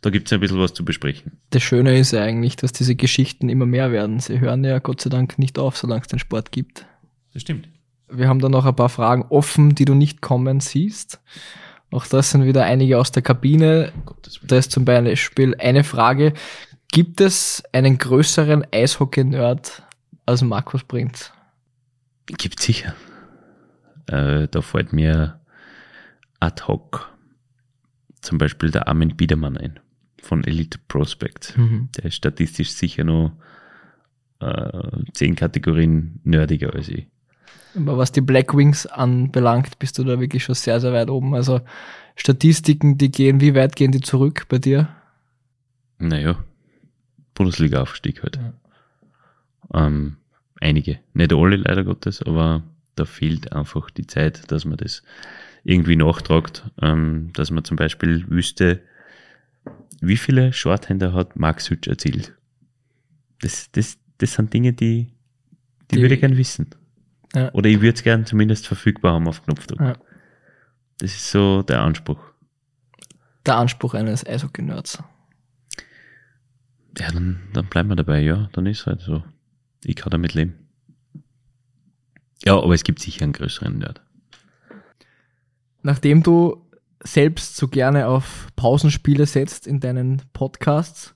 da 0.00 0.10
gibt 0.10 0.28
es 0.28 0.32
ein 0.32 0.40
bisschen 0.40 0.60
was 0.60 0.74
zu 0.74 0.84
besprechen. 0.84 1.38
Das 1.50 1.62
Schöne 1.62 1.98
ist 1.98 2.12
ja 2.12 2.22
eigentlich, 2.22 2.56
dass 2.56 2.72
diese 2.72 2.94
Geschichten 2.94 3.48
immer 3.48 3.66
mehr 3.66 3.90
werden. 3.90 4.20
Sie 4.20 4.38
hören 4.38 4.62
ja 4.62 4.78
Gott 4.78 5.00
sei 5.00 5.10
Dank 5.10 5.38
nicht 5.38 5.58
auf, 5.58 5.76
solange 5.76 6.02
es 6.02 6.08
den 6.08 6.20
Sport 6.20 6.52
gibt. 6.52 6.86
Das 7.32 7.42
stimmt. 7.42 7.68
Wir 8.08 8.28
haben 8.28 8.38
da 8.38 8.48
noch 8.48 8.64
ein 8.64 8.76
paar 8.76 8.88
Fragen 8.88 9.26
offen, 9.28 9.74
die 9.74 9.84
du 9.84 9.94
nicht 9.94 10.22
kommen 10.22 10.60
siehst. 10.60 11.20
Auch 11.90 12.06
das 12.06 12.30
sind 12.30 12.44
wieder 12.44 12.64
einige 12.64 12.98
aus 12.98 13.12
der 13.12 13.22
Kabine. 13.22 13.92
Da 14.42 14.58
ist 14.58 14.70
zum 14.70 14.84
Beispiel 14.84 15.56
eine 15.58 15.84
Frage. 15.84 16.32
Gibt 16.92 17.20
es 17.20 17.62
einen 17.72 17.98
größeren 17.98 18.66
Eishockey-Nerd 18.72 19.82
als 20.26 20.42
Markus 20.42 20.84
Prinz? 20.84 21.32
Gibt 22.26 22.60
sicher. 22.60 22.94
Äh, 24.06 24.48
da 24.48 24.62
fällt 24.62 24.92
mir 24.92 25.40
ad 26.40 26.62
hoc 26.66 27.12
zum 28.20 28.38
Beispiel 28.38 28.70
der 28.70 28.88
Armin 28.88 29.16
Biedermann 29.16 29.56
ein 29.56 29.80
von 30.22 30.44
Elite 30.44 30.78
Prospect. 30.88 31.56
Mhm. 31.56 31.88
Der 31.96 32.06
ist 32.06 32.14
statistisch 32.14 32.70
sicher 32.70 33.04
noch 33.04 33.32
äh, 34.40 35.02
zehn 35.12 35.34
Kategorien 35.36 36.20
nerdiger 36.24 36.74
als 36.74 36.88
ich. 36.88 37.06
Aber 37.74 37.98
was 37.98 38.12
die 38.12 38.20
Black 38.20 38.56
Wings 38.56 38.86
anbelangt, 38.86 39.78
bist 39.78 39.98
du 39.98 40.04
da 40.04 40.18
wirklich 40.20 40.44
schon 40.44 40.54
sehr, 40.54 40.80
sehr 40.80 40.92
weit 40.92 41.10
oben. 41.10 41.34
Also 41.34 41.60
Statistiken, 42.16 42.98
die 42.98 43.10
gehen, 43.10 43.40
wie 43.40 43.54
weit 43.54 43.76
gehen 43.76 43.92
die 43.92 44.00
zurück 44.00 44.46
bei 44.48 44.58
dir? 44.58 44.88
Naja, 45.98 46.38
Bundesliga-Aufstieg 47.34 48.22
halt. 48.22 48.38
Ähm, 49.74 50.16
einige. 50.60 50.98
Nicht 51.12 51.32
alle 51.32 51.56
leider 51.56 51.84
Gottes, 51.84 52.22
aber 52.22 52.62
da 52.94 53.04
fehlt 53.04 53.52
einfach 53.52 53.90
die 53.90 54.06
Zeit, 54.06 54.50
dass 54.50 54.64
man 54.64 54.78
das 54.78 55.02
irgendwie 55.64 55.96
nachtragt, 55.96 56.64
ähm, 56.80 57.30
dass 57.34 57.50
man 57.50 57.64
zum 57.64 57.76
Beispiel 57.76 58.24
wüsste, 58.28 58.80
wie 60.00 60.16
viele 60.16 60.52
Shorthänder 60.52 61.12
hat 61.12 61.36
Max 61.36 61.70
Hütsch 61.70 61.88
erzielt. 61.88 62.34
Das, 63.40 63.70
das, 63.72 63.98
das 64.18 64.34
sind 64.34 64.52
Dinge, 64.52 64.72
die, 64.72 65.12
die, 65.90 65.96
Die- 65.96 66.02
würde 66.02 66.14
ich 66.14 66.20
gern 66.20 66.36
wissen. 66.36 66.70
Ja. 67.34 67.52
Oder 67.52 67.68
ich 67.68 67.80
würde 67.80 67.94
es 67.96 68.02
gern 68.02 68.24
zumindest 68.24 68.66
verfügbar 68.66 69.12
haben 69.14 69.28
auf 69.28 69.44
Knopfdruck. 69.44 69.80
Ja. 69.80 69.92
Das 70.98 71.14
ist 71.14 71.30
so 71.30 71.62
der 71.62 71.82
Anspruch. 71.82 72.18
Der 73.46 73.56
Anspruch 73.56 73.94
eines 73.94 74.26
Eishockey-Nerds. 74.26 75.02
Ja, 76.98 77.12
dann, 77.12 77.40
dann 77.52 77.66
bleiben 77.66 77.88
wir 77.90 77.96
dabei, 77.96 78.20
ja, 78.20 78.48
dann 78.52 78.66
ist 78.66 78.86
halt 78.86 79.00
so. 79.02 79.22
Ich 79.84 79.94
kann 79.94 80.10
damit 80.10 80.34
leben. 80.34 80.54
Ja, 82.44 82.54
aber 82.56 82.74
es 82.74 82.82
gibt 82.82 82.98
sicher 83.00 83.22
einen 83.24 83.32
größeren 83.32 83.78
Nerd. 83.78 84.00
Nachdem 85.82 86.22
du 86.22 86.66
selbst 87.02 87.56
so 87.56 87.68
gerne 87.68 88.06
auf 88.08 88.48
Pausenspiele 88.56 89.26
setzt 89.26 89.66
in 89.66 89.80
deinen 89.80 90.22
Podcasts, 90.32 91.14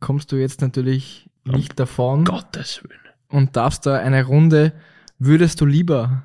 kommst 0.00 0.32
du 0.32 0.36
jetzt 0.36 0.60
natürlich 0.60 1.28
nicht 1.44 1.78
davon 1.78 2.24
Gottes 2.24 2.82
Willen. 2.82 2.98
und 3.28 3.56
darfst 3.56 3.86
da 3.86 3.96
eine 3.98 4.24
Runde 4.24 4.72
Würdest 5.18 5.60
du 5.60 5.66
lieber 5.66 6.24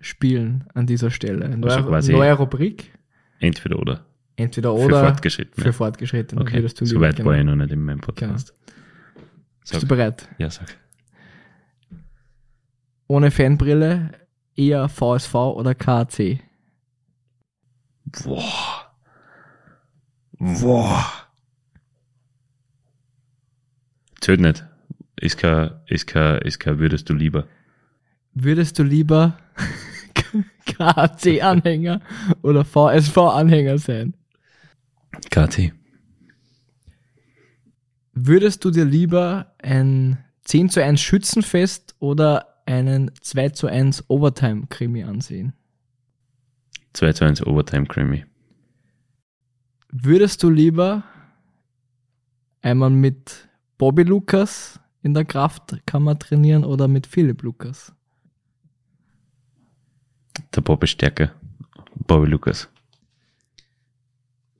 spielen 0.00 0.64
an 0.74 0.86
dieser 0.86 1.10
Stelle? 1.10 1.48
Neue, 1.56 1.72
Also 1.72 1.88
quasi- 1.88 2.12
neue 2.12 2.32
Rubrik, 2.32 2.92
Entweder 3.38 3.78
oder. 3.78 4.04
entweder 4.36 4.76
Für 4.76 4.84
oder 4.84 5.00
Fortgeschrittene. 5.04 5.64
für 5.64 5.72
Fortgeschrittene. 5.72 6.40
okay, 6.40 6.54
Würdest 6.56 6.80
du 6.80 6.84
so 6.84 6.94
lieber, 6.96 7.06
weit 7.08 7.16
genau. 7.16 7.30
war 7.30 7.38
ich 7.38 7.44
noch 7.44 7.54
nicht 7.54 7.70
in 7.70 7.80
meinem 7.82 8.00
Podcast. 8.00 8.52
Bist 9.60 9.82
du 9.82 9.86
bereit? 9.86 10.28
Ja, 10.38 10.50
sag. 10.50 10.76
Ohne 13.06 13.30
Fanbrille 13.30 14.10
eher 14.56 14.88
VSV 14.88 15.34
oder 15.34 15.74
KAC? 15.74 16.40
Boah. 18.04 18.92
Boah. 20.38 21.04
Zählt 24.20 24.40
nicht. 24.40 24.64
Ist 25.20 25.38
kein, 25.38 25.70
ist 25.86 26.06
kein, 26.06 26.38
ist 26.42 26.58
kein 26.58 26.78
würdest 26.78 27.08
du 27.08 27.14
lieber. 27.14 27.46
Würdest 28.34 28.78
du 28.78 28.82
lieber 28.82 29.38
KAC-Anhänger 30.66 32.00
oder 32.42 32.64
VSV-Anhänger 32.64 33.78
sein? 33.78 34.14
KT. 35.30 35.72
Würdest 38.12 38.64
du 38.64 38.70
dir 38.70 38.84
lieber 38.84 39.54
ein 39.62 40.24
10 40.44 40.68
zu 40.70 40.82
1 40.82 41.00
Schützenfest 41.00 41.96
oder 41.98 42.62
einen 42.66 43.10
2 43.20 43.50
zu 43.50 43.66
1 43.66 44.08
Overtime-Krimi 44.08 45.04
ansehen? 45.04 45.52
2 46.94 47.12
zu 47.12 47.24
1 47.24 47.46
Overtime 47.46 47.86
Creamy. 47.86 48.24
Würdest 49.90 50.42
du 50.42 50.50
lieber 50.50 51.04
einmal 52.62 52.90
mit 52.90 53.48
Bobby 53.78 54.04
Lukas 54.04 54.80
in 55.02 55.12
der 55.12 55.24
Kraftkammer 55.24 56.18
trainieren 56.18 56.64
oder 56.64 56.88
mit 56.88 57.06
Philipp 57.06 57.42
Lukas? 57.42 57.92
Der 60.54 60.60
Bob 60.60 60.82
ist 60.84 60.90
stärker. 60.90 61.32
Bobby 62.06 62.26
Lukas. 62.26 62.68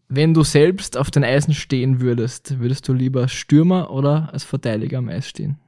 Wenn 0.09 0.35
du 0.35 0.43
selbst 0.43 0.97
auf 0.97 1.11
den 1.11 1.25
Eisen 1.25 1.55
stehen 1.55 2.01
würdest, 2.01 2.59
würdest 2.59 2.87
du 2.89 2.93
lieber 2.93 3.27
Stürmer 3.29 3.91
oder 3.91 4.33
als 4.33 4.45
Verteidiger 4.45 4.99
am 4.99 5.09
Eis 5.09 5.29
stehen? 5.29 5.59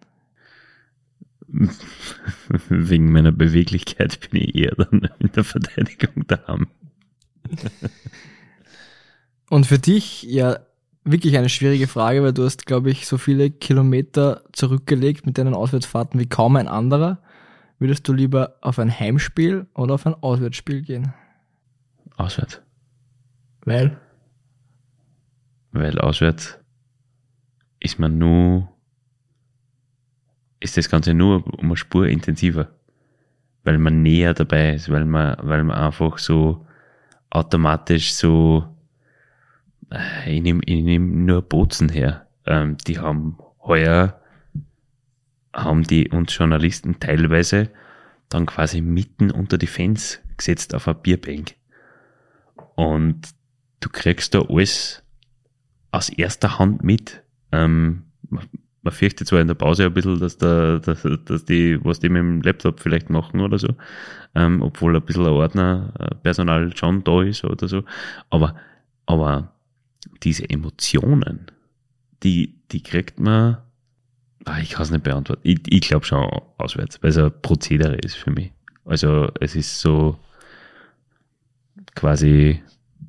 Wegen 2.68 3.12
meiner 3.12 3.32
Beweglichkeit 3.32 4.30
bin 4.30 4.42
ich 4.42 4.54
eher 4.54 4.74
dann 4.76 5.08
in 5.18 5.32
der 5.32 5.44
Verteidigung 5.44 6.26
daheim. 6.26 6.66
Und 9.48 9.66
für 9.66 9.78
dich 9.78 10.22
ja 10.24 10.58
wirklich 11.04 11.38
eine 11.38 11.48
schwierige 11.48 11.86
Frage, 11.86 12.22
weil 12.22 12.32
du 12.32 12.44
hast, 12.44 12.66
glaube 12.66 12.90
ich, 12.90 13.06
so 13.06 13.16
viele 13.16 13.50
Kilometer 13.50 14.42
zurückgelegt 14.52 15.24
mit 15.24 15.38
deinen 15.38 15.54
Auswärtsfahrten 15.54 16.18
wie 16.18 16.28
kaum 16.28 16.56
ein 16.56 16.68
anderer. 16.68 17.22
Würdest 17.78 18.08
du 18.08 18.12
lieber 18.12 18.56
auf 18.60 18.78
ein 18.78 18.90
Heimspiel 18.90 19.66
oder 19.74 19.94
auf 19.94 20.06
ein 20.06 20.14
Auswärtsspiel 20.14 20.82
gehen? 20.82 21.14
Auswärts. 22.16 22.60
Weil? 23.64 23.98
Weil 25.72 25.98
auswärts 26.00 26.58
ist 27.80 27.98
man 27.98 28.18
nur, 28.18 28.68
ist 30.66 30.76
das 30.76 30.90
Ganze 30.90 31.14
nur 31.14 31.46
um 31.58 31.66
eine 31.66 31.76
Spur 31.76 32.08
intensiver. 32.08 32.68
Weil 33.64 33.78
man 33.78 34.02
näher 34.02 34.34
dabei 34.34 34.74
ist, 34.74 34.90
weil 34.90 35.04
man, 35.04 35.36
weil 35.40 35.64
man 35.64 35.76
einfach 35.76 36.18
so 36.18 36.66
automatisch 37.30 38.12
so, 38.14 38.64
äh, 39.90 40.36
ich 40.36 40.42
nehme 40.42 40.60
nehm 40.66 41.24
nur 41.24 41.42
Bozen 41.42 41.88
her. 41.88 42.26
Ähm, 42.46 42.76
die 42.86 42.98
haben 42.98 43.38
heuer, 43.62 44.20
haben 45.52 45.84
die 45.84 46.10
uns 46.10 46.36
Journalisten 46.36 47.00
teilweise 47.00 47.70
dann 48.28 48.46
quasi 48.46 48.80
mitten 48.80 49.30
unter 49.30 49.58
die 49.58 49.68
Fans 49.68 50.20
gesetzt 50.36 50.74
auf 50.74 50.88
eine 50.88 50.96
Bierbank. 50.96 51.54
Und 52.74 53.28
du 53.80 53.88
kriegst 53.88 54.34
da 54.34 54.40
alles 54.40 55.02
aus 55.92 56.08
erster 56.08 56.58
Hand 56.58 56.82
mit. 56.82 57.22
Ähm, 57.52 58.04
man, 58.86 58.94
fürchtet 58.94 59.28
zwar 59.28 59.40
in 59.40 59.48
der 59.48 59.54
Pause 59.54 59.84
ein 59.84 59.94
bisschen, 59.94 60.18
dass, 60.18 60.38
da, 60.38 60.78
dass, 60.78 61.06
dass 61.24 61.44
die, 61.44 61.78
was 61.84 62.00
die 62.00 62.08
mit 62.08 62.20
dem 62.20 62.42
Laptop 62.42 62.80
vielleicht 62.80 63.10
machen 63.10 63.40
oder 63.40 63.58
so, 63.58 63.68
ähm, 64.34 64.62
obwohl 64.62 64.96
ein 64.96 65.02
bisschen 65.02 65.26
ein 65.26 65.32
Ordner, 65.32 65.92
äh, 66.24 66.74
schon 66.74 67.04
da 67.04 67.22
ist 67.22 67.44
oder 67.44 67.68
so, 67.68 67.84
aber, 68.30 68.56
aber 69.06 69.52
diese 70.22 70.48
Emotionen, 70.48 71.46
die, 72.22 72.54
die 72.72 72.82
kriegt 72.82 73.20
man, 73.20 73.58
ah, 74.44 74.58
ich 74.60 74.70
kann 74.70 74.82
es 74.82 74.90
nicht 74.90 75.04
beantworten. 75.04 75.42
Ich, 75.44 75.60
ich 75.68 75.80
glaube 75.82 76.06
schon 76.06 76.28
auswärts, 76.58 77.02
weil 77.02 77.10
es 77.10 77.18
ein 77.18 77.32
Prozedere 77.42 77.96
ist 77.96 78.16
für 78.16 78.30
mich. 78.30 78.52
Also 78.84 79.28
es 79.40 79.56
ist 79.56 79.80
so 79.80 80.18
quasi 81.94 82.62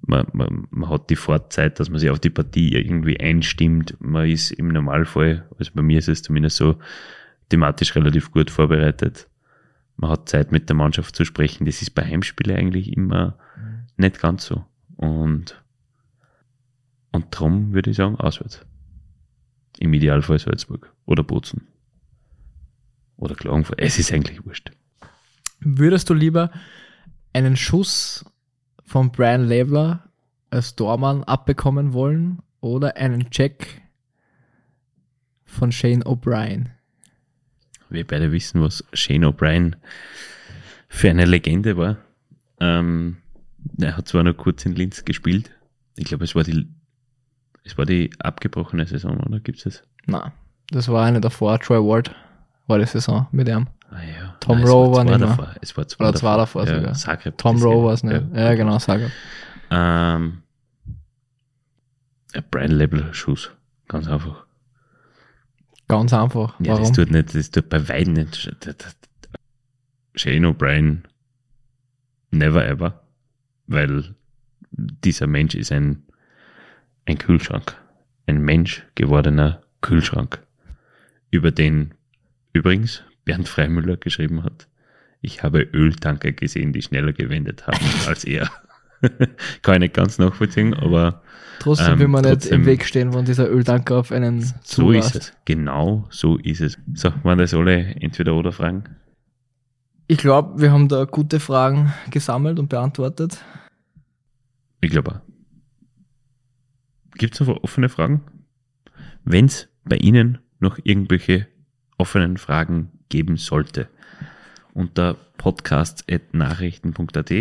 man, 0.07 0.27
man, 0.33 0.67
man 0.69 0.89
hat 0.89 1.09
die 1.09 1.15
Vorzeit, 1.15 1.79
dass 1.79 1.89
man 1.89 1.99
sich 1.99 2.09
auf 2.09 2.19
die 2.19 2.29
Partie 2.29 2.73
irgendwie 2.73 3.19
einstimmt. 3.19 3.95
Man 3.99 4.29
ist 4.29 4.51
im 4.51 4.69
Normalfall, 4.69 5.47
also 5.57 5.71
bei 5.73 5.81
mir 5.81 5.99
ist 5.99 6.07
es 6.07 6.23
zumindest 6.23 6.57
so, 6.57 6.77
thematisch 7.49 7.95
relativ 7.95 8.31
gut 8.31 8.51
vorbereitet. 8.51 9.27
Man 9.95 10.11
hat 10.11 10.29
Zeit 10.29 10.51
mit 10.51 10.69
der 10.69 10.75
Mannschaft 10.75 11.15
zu 11.15 11.25
sprechen. 11.25 11.65
Das 11.65 11.81
ist 11.81 11.91
bei 11.91 12.03
Heimspielen 12.03 12.57
eigentlich 12.57 12.91
immer 12.95 13.37
nicht 13.97 14.19
ganz 14.19 14.45
so. 14.45 14.65
Und, 14.95 15.61
und 17.11 17.25
darum 17.31 17.73
würde 17.73 17.91
ich 17.91 17.97
sagen, 17.97 18.15
auswärts. 18.15 18.65
Im 19.79 19.93
Idealfall 19.93 20.39
Salzburg 20.39 20.93
oder 21.05 21.23
Bozen. 21.23 21.67
Oder 23.17 23.35
Klagenfurt. 23.35 23.79
Es 23.79 23.97
ist 23.97 24.13
eigentlich 24.13 24.45
wurscht. 24.45 24.71
Würdest 25.59 26.09
du 26.09 26.13
lieber 26.13 26.51
einen 27.33 27.55
Schuss 27.55 28.25
von 28.87 29.11
Brian 29.11 29.47
Labler 29.47 30.09
als 30.49 30.75
Tormann 30.75 31.23
abbekommen 31.25 31.91
wollen 31.91 32.39
oder 32.61 32.95
einen 32.95 33.29
Check 33.29 33.81
von 35.43 35.73
Shane 35.73 36.03
O'Brien? 36.03 36.69
Wir 37.89 38.07
beide 38.07 38.31
wissen, 38.31 38.61
was 38.61 38.85
Shane 38.93 39.25
O'Brien 39.25 39.75
für 40.87 41.09
eine 41.09 41.25
Legende 41.25 41.75
war. 41.75 41.97
Ähm, 42.61 43.17
er 43.77 43.97
hat 43.97 44.07
zwar 44.07 44.23
noch 44.23 44.37
kurz 44.37 44.65
in 44.65 44.73
Linz 44.73 45.03
gespielt. 45.03 45.51
Ich 45.97 46.05
glaube, 46.05 46.23
es 46.23 46.33
war 46.33 46.43
die, 46.45 46.67
es 47.65 47.77
war 47.77 47.85
die 47.85 48.09
abgebrochene 48.19 48.87
Saison, 48.87 49.17
oder 49.19 49.41
gibt 49.41 49.57
es 49.57 49.63
das? 49.65 49.83
Na, 50.05 50.31
das 50.69 50.87
war 50.87 51.05
eine 51.05 51.19
davor. 51.19 51.59
Troy 51.59 51.79
Ward 51.79 52.15
war 52.67 52.79
die 52.79 52.85
Saison 52.85 53.27
mit 53.31 53.49
ihm. 53.49 53.67
Ah, 53.89 54.01
ja. 54.03 54.35
Tom 54.39 54.59
Nein, 54.59 54.67
Rowe 54.67 54.95
war 54.95 55.03
nicht 55.03 55.21
davor. 55.21 55.55
Es 55.61 55.77
war 55.77 55.87
zwei 55.87 56.09
Oder 56.09 56.17
zwei 56.17 56.37
davor 56.37 56.67
ja, 56.67 56.75
sogar. 56.75 56.93
Zagreb 56.93 57.37
Tom 57.37 57.61
Rowe 57.61 57.85
war 57.85 57.93
es 57.93 58.03
nicht. 58.03 58.21
Ja, 58.33 58.53
genau, 58.55 58.79
sag 58.79 59.01
ich. 59.01 59.11
Ähm, 59.71 60.43
ja, 62.33 62.41
Brian 62.51 62.71
Label 62.71 63.13
Schuss. 63.13 63.51
Ganz 63.87 64.07
einfach. 64.07 64.45
Ganz 65.87 66.13
einfach. 66.13 66.59
Ja, 66.59 66.73
Warum? 66.73 66.83
das 66.83 66.91
tut 66.91 67.11
nicht, 67.11 67.33
das 67.33 67.49
tut 67.51 67.69
bei 67.69 67.87
weitem 67.87 68.13
nicht. 68.13 68.49
Shane 70.15 70.45
O'Brien, 70.45 71.03
never 72.31 72.65
ever. 72.65 73.01
Weil 73.67 74.15
dieser 74.71 75.27
Mensch 75.27 75.55
ist 75.55 75.71
ein, 75.71 76.03
ein 77.05 77.17
Kühlschrank. 77.17 77.75
Ein 78.25 78.41
Mensch 78.41 78.85
gewordener 78.95 79.61
Kühlschrank. 79.81 80.45
Über 81.31 81.51
den 81.51 81.93
übrigens 82.51 83.03
Bernd 83.27 83.47
Freimüller 83.47 83.97
geschrieben 83.97 84.43
hat. 84.43 84.67
Ich 85.21 85.43
habe 85.43 85.61
Öltanker 85.61 86.31
gesehen, 86.31 86.73
die 86.73 86.81
schneller 86.81 87.13
gewendet 87.13 87.67
haben 87.67 87.85
als 88.07 88.23
er. 88.23 88.49
Kann 89.61 89.75
ich 89.75 89.79
nicht 89.81 89.93
ganz 89.93 90.17
nachvollziehen, 90.17 90.73
aber 90.73 91.21
Trotzdem 91.59 91.93
ähm, 91.93 91.99
will 91.99 92.07
man 92.07 92.21
nicht 92.23 92.33
trotzdem- 92.33 92.61
im 92.61 92.65
Weg 92.65 92.85
stehen, 92.85 93.13
wenn 93.13 93.25
dieser 93.25 93.49
Öltanker 93.49 93.97
auf 93.97 94.11
einen 94.11 94.41
so 94.41 94.53
ist 94.55 94.67
zurast. 94.67 95.15
es. 95.15 95.33
Genau 95.45 96.07
so 96.09 96.37
ist 96.37 96.61
es. 96.61 96.77
So, 96.95 97.11
waren 97.23 97.37
das 97.37 97.53
alle 97.53 97.77
entweder 97.99 98.33
oder 98.35 98.51
Fragen? 98.51 98.83
Ich 100.07 100.17
glaube, 100.19 100.61
wir 100.61 100.71
haben 100.71 100.87
da 100.87 101.03
gute 101.03 101.39
Fragen 101.39 101.93
gesammelt 102.11 102.57
und 102.59 102.69
beantwortet. 102.69 103.43
Ich 104.81 104.89
glaube 104.89 105.11
auch. 105.15 105.21
Gibt 107.17 107.33
es 107.33 107.39
noch 107.47 107.63
offene 107.63 107.89
Fragen? 107.89 108.21
Wenn 109.23 109.45
es 109.45 109.67
bei 109.83 109.97
Ihnen 109.97 110.37
noch 110.59 110.79
irgendwelche 110.83 111.47
offenen 111.97 112.37
Fragen 112.37 112.91
geben 113.09 113.37
sollte, 113.37 113.87
unter 114.73 115.15
podcast.nachrichten.at 115.37 117.31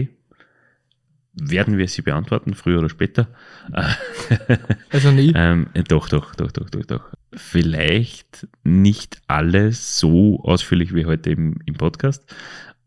werden 1.38 1.76
wir 1.76 1.86
sie 1.86 2.00
beantworten, 2.02 2.54
früher 2.54 2.78
oder 2.78 2.88
später. 2.88 3.28
Also 4.90 5.10
nie. 5.10 5.32
Ähm, 5.36 5.66
äh, 5.74 5.82
doch, 5.82 6.08
doch, 6.08 6.34
doch, 6.34 6.50
doch, 6.50 6.70
doch, 6.70 6.86
doch. 6.86 7.12
Vielleicht 7.32 8.46
nicht 8.64 9.20
alles 9.26 9.98
so 9.98 10.40
ausführlich 10.42 10.94
wie 10.94 11.04
heute 11.04 11.30
im, 11.30 11.58
im 11.66 11.74
Podcast, 11.74 12.24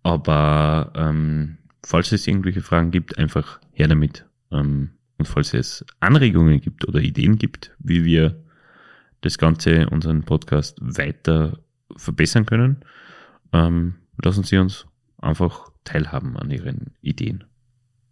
aber 0.01 0.91
ähm, 0.95 1.57
falls 1.85 2.11
es 2.11 2.25
irgendwelche 2.25 2.61
Fragen 2.61 2.89
gibt, 2.89 3.19
einfach 3.19 3.59
her 3.71 3.87
damit. 3.87 4.25
Ähm, 4.51 4.91
und 5.17 5.27
falls 5.27 5.53
es 5.53 5.85
Anregungen 5.99 6.61
gibt 6.61 6.87
oder 6.87 6.99
Ideen 6.99 7.37
gibt, 7.37 7.75
wie 7.79 8.05
wir 8.05 8.41
das 9.21 9.37
Ganze, 9.37 9.89
unseren 9.89 10.23
Podcast 10.23 10.77
weiter 10.81 11.59
verbessern 11.99 12.45
können, 12.45 12.83
ähm, 13.53 13.95
lassen 14.21 14.43
Sie 14.43 14.57
uns 14.57 14.85
einfach 15.17 15.69
teilhaben 15.83 16.37
an 16.37 16.49
Ihren 16.51 16.93
Ideen. 17.01 17.43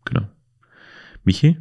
Genau. 0.05 0.27
Michi, 1.23 1.57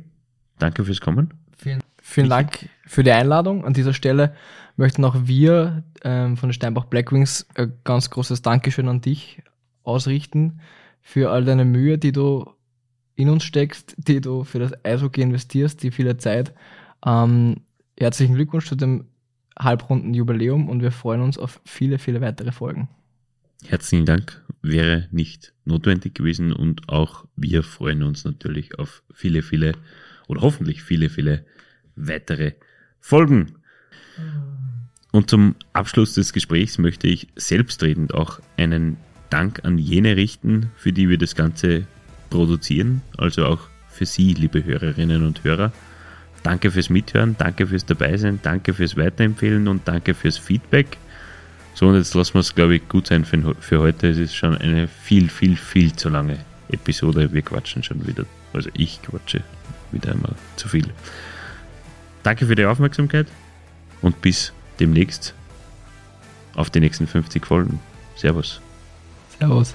danke 0.58 0.84
fürs 0.84 1.00
Kommen. 1.00 1.34
Vielen, 1.56 1.82
vielen 2.00 2.28
Dank 2.28 2.68
für 2.86 3.02
die 3.02 3.12
Einladung. 3.12 3.64
An 3.64 3.72
dieser 3.72 3.94
Stelle 3.94 4.34
möchten 4.76 5.04
auch 5.04 5.16
wir 5.24 5.84
ähm, 6.04 6.36
von 6.36 6.48
den 6.48 6.54
Steinbach 6.54 6.84
Blackwings 6.84 7.46
ein 7.54 7.72
ganz 7.84 8.10
großes 8.10 8.42
Dankeschön 8.42 8.88
an 8.88 9.00
dich 9.00 9.42
ausrichten 9.82 10.60
für 11.00 11.30
all 11.30 11.44
deine 11.44 11.64
Mühe, 11.64 11.98
die 11.98 12.12
du 12.12 12.50
in 13.14 13.30
uns 13.30 13.44
steckst, 13.44 13.94
die 13.96 14.20
du 14.20 14.44
für 14.44 14.58
das 14.58 14.72
Eishockey 14.84 15.22
investierst, 15.22 15.82
die 15.82 15.90
viele 15.90 16.18
Zeit. 16.18 16.52
Ähm, 17.04 17.62
herzlichen 17.98 18.34
Glückwunsch 18.34 18.66
zu 18.68 18.76
dem 18.76 19.06
halbrunden 19.58 20.14
Jubiläum 20.14 20.68
und 20.68 20.82
wir 20.82 20.92
freuen 20.92 21.22
uns 21.22 21.38
auf 21.38 21.60
viele, 21.64 21.98
viele 21.98 22.20
weitere 22.20 22.52
Folgen. 22.52 22.88
Herzlichen 23.64 24.04
Dank. 24.04 24.42
Wäre 24.62 25.08
nicht 25.10 25.52
notwendig 25.64 26.14
gewesen 26.14 26.52
und 26.52 26.88
auch 26.88 27.24
wir 27.36 27.62
freuen 27.62 28.02
uns 28.02 28.24
natürlich 28.24 28.78
auf 28.78 29.02
viele, 29.12 29.42
viele 29.42 29.72
oder 30.28 30.40
hoffentlich 30.40 30.82
viele, 30.82 31.08
viele 31.08 31.44
weitere 31.94 32.52
Folgen. 33.00 33.56
Und 35.12 35.30
zum 35.30 35.54
Abschluss 35.72 36.14
des 36.14 36.32
Gesprächs 36.32 36.78
möchte 36.78 37.06
ich 37.06 37.28
selbstredend 37.36 38.14
auch 38.14 38.40
einen 38.56 38.96
Dank 39.30 39.64
an 39.64 39.78
jene 39.78 40.16
richten, 40.16 40.70
für 40.76 40.92
die 40.92 41.08
wir 41.08 41.18
das 41.18 41.34
Ganze 41.34 41.86
produzieren, 42.30 43.02
also 43.16 43.46
auch 43.46 43.68
für 43.88 44.06
Sie, 44.06 44.34
liebe 44.34 44.64
Hörerinnen 44.64 45.24
und 45.26 45.42
Hörer. 45.42 45.72
Danke 46.46 46.70
fürs 46.70 46.90
Mithören, 46.90 47.34
danke 47.36 47.66
fürs 47.66 47.84
Dabeisein, 47.86 48.38
danke 48.40 48.72
fürs 48.72 48.96
Weiterempfehlen 48.96 49.66
und 49.66 49.88
danke 49.88 50.14
fürs 50.14 50.38
Feedback. 50.38 50.96
So, 51.74 51.88
und 51.88 51.96
jetzt 51.96 52.14
lassen 52.14 52.34
wir 52.34 52.40
es, 52.40 52.54
glaube 52.54 52.76
ich, 52.76 52.88
gut 52.88 53.08
sein 53.08 53.24
für, 53.24 53.56
für 53.56 53.80
heute. 53.80 54.10
Es 54.10 54.16
ist 54.16 54.36
schon 54.36 54.56
eine 54.56 54.86
viel, 54.86 55.28
viel, 55.28 55.56
viel 55.56 55.92
zu 55.96 56.08
lange 56.08 56.38
Episode. 56.70 57.32
Wir 57.32 57.42
quatschen 57.42 57.82
schon 57.82 58.06
wieder. 58.06 58.26
Also 58.52 58.70
ich 58.74 59.02
quatsche 59.02 59.42
wieder 59.90 60.12
einmal 60.12 60.36
zu 60.54 60.68
viel. 60.68 60.88
Danke 62.22 62.46
für 62.46 62.54
die 62.54 62.64
Aufmerksamkeit 62.64 63.26
und 64.00 64.22
bis 64.22 64.52
demnächst 64.78 65.34
auf 66.54 66.70
die 66.70 66.78
nächsten 66.78 67.08
50 67.08 67.44
Folgen. 67.44 67.80
Servus. 68.14 68.60
Servus. 69.40 69.74